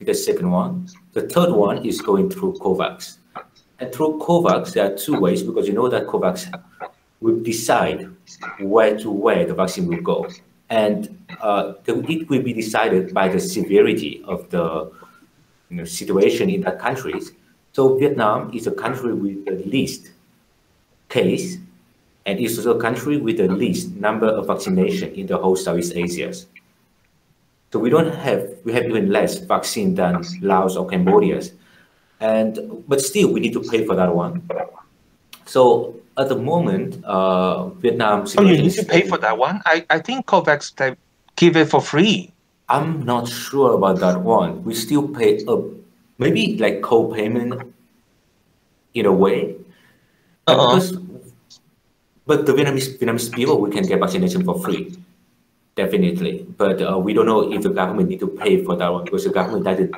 The 0.00 0.14
second 0.14 0.50
one. 0.50 0.88
The 1.12 1.22
third 1.28 1.52
one 1.52 1.86
is 1.86 2.00
going 2.02 2.28
through 2.28 2.54
COVAX. 2.54 3.18
And 3.78 3.92
through 3.92 4.18
COVAX, 4.18 4.74
there 4.74 4.92
are 4.92 4.96
two 4.96 5.18
ways 5.18 5.42
because 5.42 5.66
you 5.66 5.72
know 5.72 5.88
that 5.88 6.06
COVAX 6.06 6.52
will 7.20 7.40
decide 7.40 8.10
where 8.60 8.98
to 8.98 9.10
where 9.10 9.46
the 9.46 9.54
vaccine 9.54 9.86
will 9.86 10.02
go. 10.02 10.28
And 10.68 11.24
uh, 11.40 11.74
it 11.86 12.28
will 12.28 12.42
be 12.42 12.52
decided 12.52 13.14
by 13.14 13.28
the 13.28 13.40
severity 13.40 14.22
of 14.26 14.50
the 14.50 14.92
you 15.70 15.76
know, 15.76 15.84
situation 15.84 16.50
in 16.50 16.60
that 16.62 16.78
countries. 16.78 17.32
So 17.74 17.98
Vietnam 17.98 18.54
is 18.54 18.68
a 18.68 18.70
country 18.70 19.12
with 19.12 19.44
the 19.46 19.58
least 19.66 20.12
case, 21.08 21.58
and 22.24 22.38
is 22.38 22.56
also 22.56 22.78
a 22.78 22.80
country 22.80 23.16
with 23.18 23.36
the 23.38 23.48
least 23.48 23.90
number 23.96 24.28
of 24.28 24.46
vaccination 24.46 25.12
in 25.14 25.26
the 25.26 25.36
whole 25.36 25.56
Southeast 25.56 25.92
Asia. 25.94 26.32
So 27.72 27.80
we 27.80 27.90
don't 27.90 28.14
have, 28.14 28.48
we 28.62 28.72
have 28.72 28.84
even 28.84 29.10
less 29.10 29.38
vaccine 29.38 29.96
than 29.96 30.22
Laos 30.40 30.76
or 30.76 30.86
Cambodia. 30.86 31.42
And, 32.20 32.84
but 32.86 33.00
still, 33.00 33.32
we 33.32 33.40
need 33.40 33.52
to 33.54 33.60
pay 33.60 33.84
for 33.84 33.96
that 33.96 34.14
one. 34.14 34.48
So 35.46 35.96
at 36.16 36.28
the 36.28 36.36
moment, 36.36 37.04
uh, 37.04 37.70
Vietnam 37.82 38.26
Oh, 38.38 38.42
you 38.42 38.62
need 38.62 38.72
to 38.74 38.84
pay 38.84 39.02
for 39.02 39.18
that 39.18 39.36
one. 39.36 39.60
I, 39.66 39.84
I 39.90 39.98
think 39.98 40.26
COVAX 40.26 40.76
they 40.76 40.94
give 41.34 41.56
it 41.56 41.68
for 41.68 41.80
free. 41.80 42.32
I'm 42.68 43.04
not 43.04 43.28
sure 43.28 43.74
about 43.74 43.98
that 43.98 44.22
one. 44.22 44.62
We 44.64 44.74
still 44.74 45.08
pay 45.08 45.44
a 45.48 45.83
maybe 46.18 46.56
like 46.58 46.82
co-payment 46.82 47.62
in 48.94 49.06
a 49.06 49.12
way. 49.12 49.56
But 50.46 50.58
Uh-uh. 50.58 50.66
because- 50.76 50.98
but 52.26 52.46
the 52.46 52.52
Vietnamese 52.52 52.96
Vietnamese 52.98 53.30
people 53.32 53.60
we 53.60 53.70
can 53.70 53.84
get 53.84 54.00
vaccination 54.00 54.44
for 54.44 54.56
free, 54.58 54.96
definitely. 55.76 56.46
But 56.56 56.80
uh, 56.80 56.96
we 56.98 57.12
don't 57.12 57.26
know 57.26 57.52
if 57.52 57.62
the 57.62 57.68
government 57.68 58.08
need 58.08 58.20
to 58.20 58.28
pay 58.28 58.64
for 58.64 58.76
that 58.76 58.88
one 58.92 59.04
because 59.04 59.24
the 59.24 59.30
government 59.30 59.64
doesn't 59.64 59.92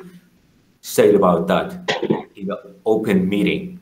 say 0.81 1.15
about 1.15 1.47
that 1.47 1.87
in 2.35 2.47
the 2.47 2.57
open 2.85 3.29
meeting. 3.29 3.79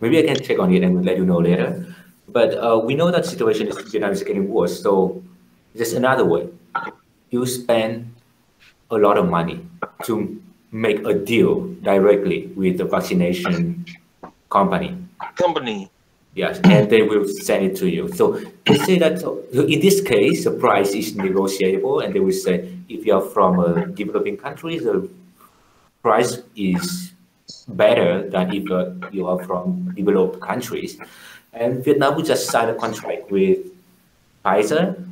Maybe 0.00 0.18
I 0.18 0.22
can 0.24 0.40
check 0.42 0.58
on 0.58 0.72
it 0.72 0.82
and 0.82 1.04
let 1.04 1.16
you 1.16 1.24
know 1.24 1.38
later. 1.38 1.84
But 2.28 2.56
uh, 2.56 2.80
we 2.84 2.94
know 2.94 3.10
that 3.10 3.24
situation 3.26 3.68
Vietnam 3.92 4.12
is 4.12 4.22
getting 4.22 4.48
worse. 4.48 4.80
So 4.82 5.22
there's 5.74 5.92
another 5.92 6.24
way. 6.24 6.48
You 7.30 7.44
spend 7.46 8.08
a 8.90 8.96
lot 8.96 9.16
of 9.18 9.28
money 9.28 9.60
to 10.04 10.40
make 10.72 11.04
a 11.06 11.14
deal 11.14 11.68
directly 11.82 12.48
with 12.56 12.78
the 12.78 12.84
vaccination 12.84 13.84
company. 14.50 14.96
Company. 15.36 15.90
Yes, 16.34 16.60
and 16.64 16.90
they 16.90 17.00
will 17.00 17.26
send 17.26 17.64
it 17.64 17.76
to 17.76 17.88
you. 17.88 18.12
So 18.12 18.38
they 18.66 18.76
say 18.76 18.98
that 18.98 19.20
so 19.20 19.40
in 19.52 19.80
this 19.80 20.02
case, 20.02 20.44
the 20.44 20.50
price 20.50 20.92
is 20.92 21.16
negotiable, 21.16 22.00
and 22.00 22.14
they 22.14 22.20
will 22.20 22.36
say 22.36 22.68
if 22.90 23.06
you 23.06 23.14
are 23.14 23.22
from 23.22 23.58
a 23.58 23.86
developing 23.86 24.36
country, 24.36 24.78
the 24.78 25.08
price 26.02 26.42
is 26.54 27.12
better 27.68 28.28
than 28.28 28.52
if 28.52 28.70
uh, 28.70 28.92
you 29.12 29.26
are 29.26 29.42
from 29.44 29.94
developed 29.94 30.40
countries. 30.40 30.98
And 31.54 31.82
Vietnam 31.82 32.16
will 32.16 32.22
just 32.22 32.50
sign 32.50 32.68
a 32.68 32.74
contract 32.74 33.30
with 33.30 33.58
Pfizer, 34.44 35.10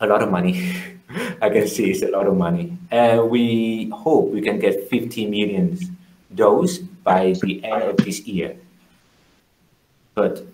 a 0.00 0.06
lot 0.06 0.22
of 0.22 0.30
money. 0.30 0.97
I 1.42 1.48
can 1.50 1.66
see 1.68 1.90
it's 1.90 2.02
a 2.02 2.08
lot 2.08 2.26
of 2.26 2.36
money. 2.36 2.76
And 2.90 3.30
we 3.30 3.90
hope 3.90 4.30
we 4.30 4.40
can 4.42 4.58
get 4.58 4.88
50 4.88 5.26
million 5.26 5.78
dose 6.34 6.78
by 6.78 7.34
the 7.42 7.64
end 7.64 7.82
of 7.82 7.96
this 7.98 8.20
year. 8.26 8.56
But 10.14 10.46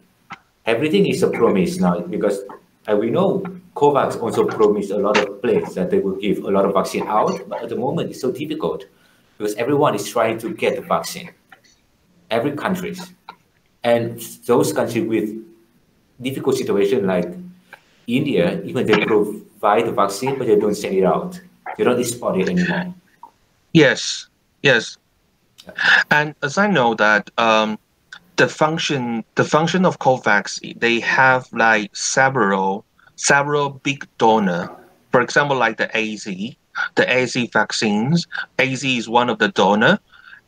everything 0.67 1.07
is 1.07 1.23
a 1.23 1.31
promise 1.31 1.79
now 1.79 2.01
because 2.01 2.41
uh, 2.87 2.97
we 2.97 3.11
know 3.11 3.43
COVAX 3.75 4.21
also 4.21 4.47
promised 4.47 4.91
a 4.91 4.99
lot 4.99 5.17
of 5.17 5.43
place 5.43 5.75
that 5.75 5.91
they 5.91 5.99
will 5.99 6.17
give 6.17 6.45
a 6.45 6.51
lot 6.51 6.65
of 6.65 6.75
vaccine 6.75 7.07
out, 7.09 7.49
but 7.49 7.63
at 7.63 7.69
the 7.69 7.77
moment 7.77 8.11
it's 8.11 8.21
so 8.21 8.31
difficult. 8.31 8.85
because 9.39 9.55
everyone 9.57 9.95
is 9.95 10.09
trying 10.09 10.39
to 10.39 10.55
get 10.55 10.77
the 10.77 10.83
vaccine. 10.83 11.31
Every 12.31 12.53
countries, 12.53 13.13
and 13.83 14.19
those 14.47 14.73
countries 14.73 15.07
with 15.07 15.31
difficult 16.21 16.57
situation 16.57 17.07
like 17.07 17.29
India, 18.07 18.63
even 18.63 18.87
they 18.87 19.05
provide 19.65 19.87
the 19.87 19.93
vaccine, 19.93 20.37
but 20.37 20.47
they 20.47 20.57
don't 20.57 20.75
send 20.75 20.95
it 20.95 21.05
out. 21.05 21.41
You 21.79 21.87
don't 21.87 21.99
export 21.99 22.39
it 22.39 22.51
anymore. 22.51 22.95
Yes, 23.73 24.29
yes. 24.63 24.99
And 26.11 26.35
as 26.43 26.59
I 26.59 26.67
know 26.67 26.95
that 26.97 27.31
um, 27.39 27.79
the 28.37 28.47
function 28.47 29.25
the 29.37 29.45
function 29.45 29.87
of 29.87 29.99
COVAX, 29.99 30.79
they 30.79 31.01
have 31.01 31.49
like 31.53 31.97
several 31.97 32.85
several 33.17 33.71
big 33.89 34.07
donor. 34.19 34.71
For 35.13 35.23
example, 35.23 35.57
like 35.57 35.79
the 35.79 35.89
AZ, 35.97 36.25
the 36.97 37.07
AZ 37.09 37.35
vaccines. 37.53 38.27
AZ 38.59 38.85
is 38.85 39.09
one 39.09 39.31
of 39.31 39.39
the 39.39 39.49
donor, 39.49 39.99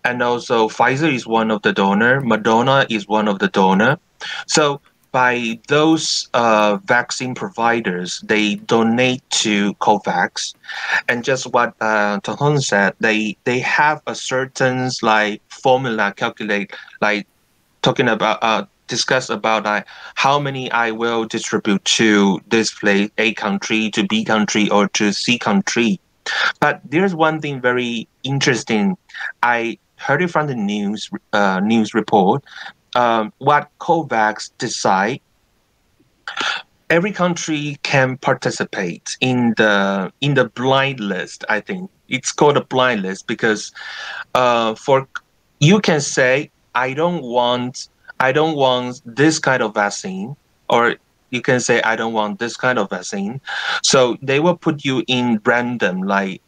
and 0.04 0.22
also 0.22 0.68
Pfizer 0.68 1.10
is 1.10 1.26
one 1.26 1.50
of 1.50 1.62
the 1.62 1.72
donor. 1.72 2.20
Moderna 2.20 2.84
is 2.90 3.08
one 3.08 3.28
of 3.28 3.38
the 3.38 3.48
donor. 3.48 3.98
So 4.46 4.82
by 5.12 5.58
those 5.68 6.28
uh, 6.34 6.78
vaccine 6.84 7.34
providers, 7.34 8.20
they 8.24 8.56
donate 8.56 9.22
to 9.30 9.74
COVAX, 9.74 10.54
and 11.08 11.24
just 11.24 11.46
what 11.52 11.74
uh, 11.80 12.20
said, 12.60 12.94
they 13.00 13.36
they 13.44 13.58
have 13.60 14.02
a 14.06 14.14
certain 14.14 14.90
like 15.02 15.42
formula 15.48 16.12
calculate 16.16 16.72
like 17.00 17.26
talking 17.82 18.08
about 18.08 18.38
uh, 18.42 18.64
discuss 18.88 19.30
about 19.30 19.66
uh, 19.66 19.82
how 20.14 20.38
many 20.38 20.70
I 20.70 20.90
will 20.90 21.24
distribute 21.24 21.84
to 21.96 22.40
this 22.48 22.72
place 22.72 23.10
A 23.18 23.34
country 23.34 23.90
to 23.90 24.06
B 24.06 24.24
country 24.24 24.68
or 24.70 24.88
to 24.88 25.12
C 25.12 25.38
country. 25.38 26.00
But 26.60 26.80
there's 26.84 27.14
one 27.14 27.40
thing 27.40 27.60
very 27.60 28.08
interesting. 28.24 28.96
I 29.42 29.78
heard 29.96 30.22
it 30.22 30.28
from 30.28 30.46
the 30.46 30.54
news 30.54 31.10
uh, 31.32 31.60
news 31.60 31.94
report 31.94 32.44
um, 32.96 33.32
what 33.38 33.70
COVAX 33.78 34.50
decide, 34.58 35.20
every 36.88 37.12
country 37.12 37.76
can 37.82 38.16
participate 38.16 39.16
in 39.20 39.54
the 39.58 40.12
in 40.22 40.34
the 40.34 40.48
blind 40.48 40.98
list. 40.98 41.44
I 41.48 41.60
think 41.60 41.90
it's 42.08 42.32
called 42.32 42.56
a 42.56 42.64
blind 42.64 43.02
list 43.02 43.26
because 43.26 43.70
uh, 44.34 44.74
for 44.74 45.06
you 45.60 45.80
can 45.80 46.00
say 46.00 46.50
I 46.74 46.94
don't 46.94 47.22
want 47.22 47.88
I 48.18 48.32
don't 48.32 48.56
want 48.56 49.02
this 49.04 49.38
kind 49.38 49.62
of 49.62 49.74
vaccine, 49.74 50.34
or 50.70 50.96
you 51.30 51.42
can 51.42 51.60
say 51.60 51.82
I 51.82 51.96
don't 51.96 52.14
want 52.14 52.38
this 52.38 52.56
kind 52.56 52.78
of 52.78 52.88
vaccine. 52.88 53.42
So 53.82 54.16
they 54.22 54.40
will 54.40 54.56
put 54.56 54.86
you 54.86 55.04
in 55.06 55.40
random 55.44 56.02
like 56.02 56.40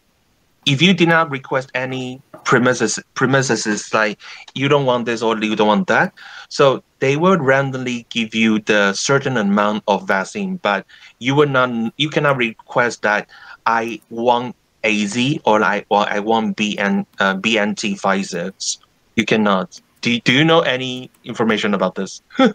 if 0.67 0.83
you 0.83 0.93
did 0.93 1.09
not 1.09 1.31
request 1.31 1.71
any 1.75 2.21
premises 2.45 2.99
premises 3.15 3.93
like 3.93 4.19
you 4.55 4.69
don't 4.69 4.87
want 4.87 5.05
this 5.05 5.23
or 5.23 5.37
you 5.39 5.55
don't 5.55 5.69
want 5.69 5.87
that 5.87 6.13
so 6.49 6.83
they 7.01 7.17
will 7.17 7.37
randomly 7.37 8.07
give 8.11 8.35
you 8.35 8.59
the 8.61 8.93
certain 8.95 9.37
amount 9.37 9.83
of 9.87 10.07
vaccine 10.07 10.57
but 10.63 10.87
you 11.19 11.35
will 11.35 11.49
not 11.49 11.71
you 11.99 12.09
cannot 12.09 12.37
request 12.37 13.03
that 13.03 13.29
i 13.67 14.01
want 14.09 14.57
az 14.85 15.17
or 15.45 15.63
i 15.63 15.85
or 15.89 16.09
i 16.09 16.19
want 16.19 16.57
bn 16.57 17.05
uh, 17.19 17.35
bnt 17.37 17.97
pfizer. 18.01 18.53
You 19.17 19.25
cannot. 19.25 19.81
Do, 20.01 20.21
do 20.21 20.33
you 20.33 20.45
know 20.45 20.61
any 20.61 21.11
information 21.25 21.75
about 21.75 21.95
this? 21.97 22.23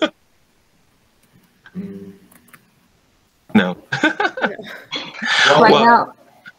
No. 3.56 3.78
Right 4.01 5.72
well, 5.72 5.86
now 5.86 6.14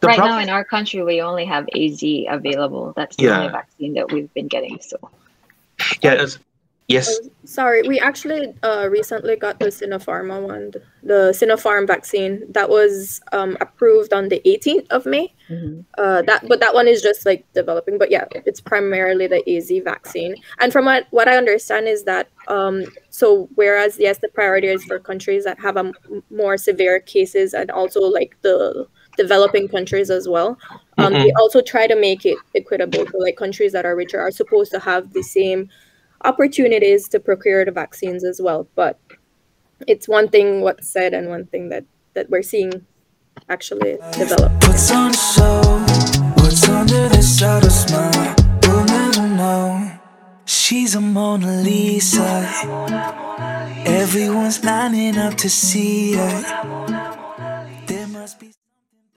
the 0.05 0.09
right 0.09 0.19
now 0.19 0.39
in 0.39 0.49
our 0.49 0.63
country, 0.63 1.03
we 1.03 1.21
only 1.21 1.45
have 1.45 1.67
AZ 1.75 2.03
available. 2.29 2.93
That's 2.95 3.15
the 3.15 3.23
yeah. 3.25 3.39
only 3.39 3.51
vaccine 3.51 3.93
that 3.93 4.11
we've 4.11 4.33
been 4.33 4.47
getting. 4.47 4.79
So, 4.81 4.97
yeah, 6.01 6.25
yes. 6.87 7.19
Oh, 7.21 7.29
sorry, 7.45 7.81
we 7.87 7.99
actually 7.99 8.53
uh, 8.63 8.87
recently 8.89 9.35
got 9.35 9.59
the 9.59 9.67
Sinopharm 9.67 10.47
one, 10.47 10.71
the 11.03 11.31
Sinopharm 11.33 11.87
vaccine 11.87 12.43
that 12.51 12.69
was 12.69 13.21
um, 13.31 13.57
approved 13.61 14.13
on 14.13 14.29
the 14.29 14.41
18th 14.45 14.87
of 14.89 15.05
May. 15.05 15.33
Mm-hmm. 15.49 15.81
Uh, 15.97 16.21
that, 16.23 16.47
but 16.47 16.59
that 16.59 16.73
one 16.73 16.87
is 16.87 17.01
just 17.01 17.25
like 17.25 17.45
developing. 17.53 17.97
But 17.97 18.11
yeah, 18.11 18.25
it's 18.31 18.61
primarily 18.61 19.27
the 19.27 19.43
AZ 19.57 19.71
vaccine. 19.83 20.35
And 20.59 20.71
from 20.71 20.85
what 20.85 21.07
what 21.11 21.27
I 21.27 21.37
understand 21.37 21.87
is 21.87 22.03
that 22.03 22.29
um, 22.47 22.85
so 23.09 23.49
whereas 23.55 23.97
yes, 23.99 24.19
the 24.19 24.29
priority 24.29 24.67
is 24.67 24.83
for 24.83 24.99
countries 24.99 25.43
that 25.45 25.59
have 25.59 25.77
a 25.77 25.79
m- 25.79 26.23
more 26.29 26.57
severe 26.57 26.99
cases 26.99 27.53
and 27.53 27.71
also 27.71 28.01
like 28.01 28.35
the 28.41 28.87
developing 29.17 29.67
countries 29.67 30.09
as 30.09 30.27
well. 30.27 30.57
Um, 30.97 31.13
mm-hmm. 31.13 31.23
They 31.23 31.31
also 31.39 31.61
try 31.61 31.87
to 31.87 31.95
make 31.95 32.25
it 32.25 32.37
equitable. 32.55 33.05
So, 33.11 33.17
like 33.17 33.37
countries 33.37 33.71
that 33.73 33.85
are 33.85 33.95
richer 33.95 34.19
are 34.19 34.31
supposed 34.31 34.71
to 34.71 34.79
have 34.79 35.13
the 35.13 35.23
same 35.23 35.69
opportunities 36.23 37.07
to 37.09 37.19
procure 37.19 37.65
the 37.65 37.71
vaccines 37.71 38.23
as 38.23 38.41
well. 38.41 38.67
But 38.75 38.99
it's 39.87 40.07
one 40.07 40.29
thing 40.29 40.61
what's 40.61 40.89
said 40.89 41.13
and 41.13 41.29
one 41.29 41.45
thing 41.45 41.69
that 41.69 41.85
that 42.13 42.29
we're 42.29 42.41
seeing 42.43 42.85
actually 43.49 43.97
develop. 44.17 44.51
What's 44.67 44.91
on 44.91 45.11
the 45.11 45.17
show? 45.17 46.43
What's 46.43 46.67
under 46.69 47.09
this 47.09 47.41
outer 47.43 47.69
smile? 47.69 48.35
We'll 48.63 48.85
never 48.85 49.27
know. 49.27 49.91
She's 50.45 50.95
a 50.95 51.01
Mona 51.01 51.61
Lisa. 51.61 52.49
Everyone's 53.85 54.63
lining 54.63 55.17
up 55.17 55.35
to 55.35 55.49
see 55.49 56.13
her. 56.13 56.41
There 56.51 56.63
must 56.63 56.87
be 56.87 57.04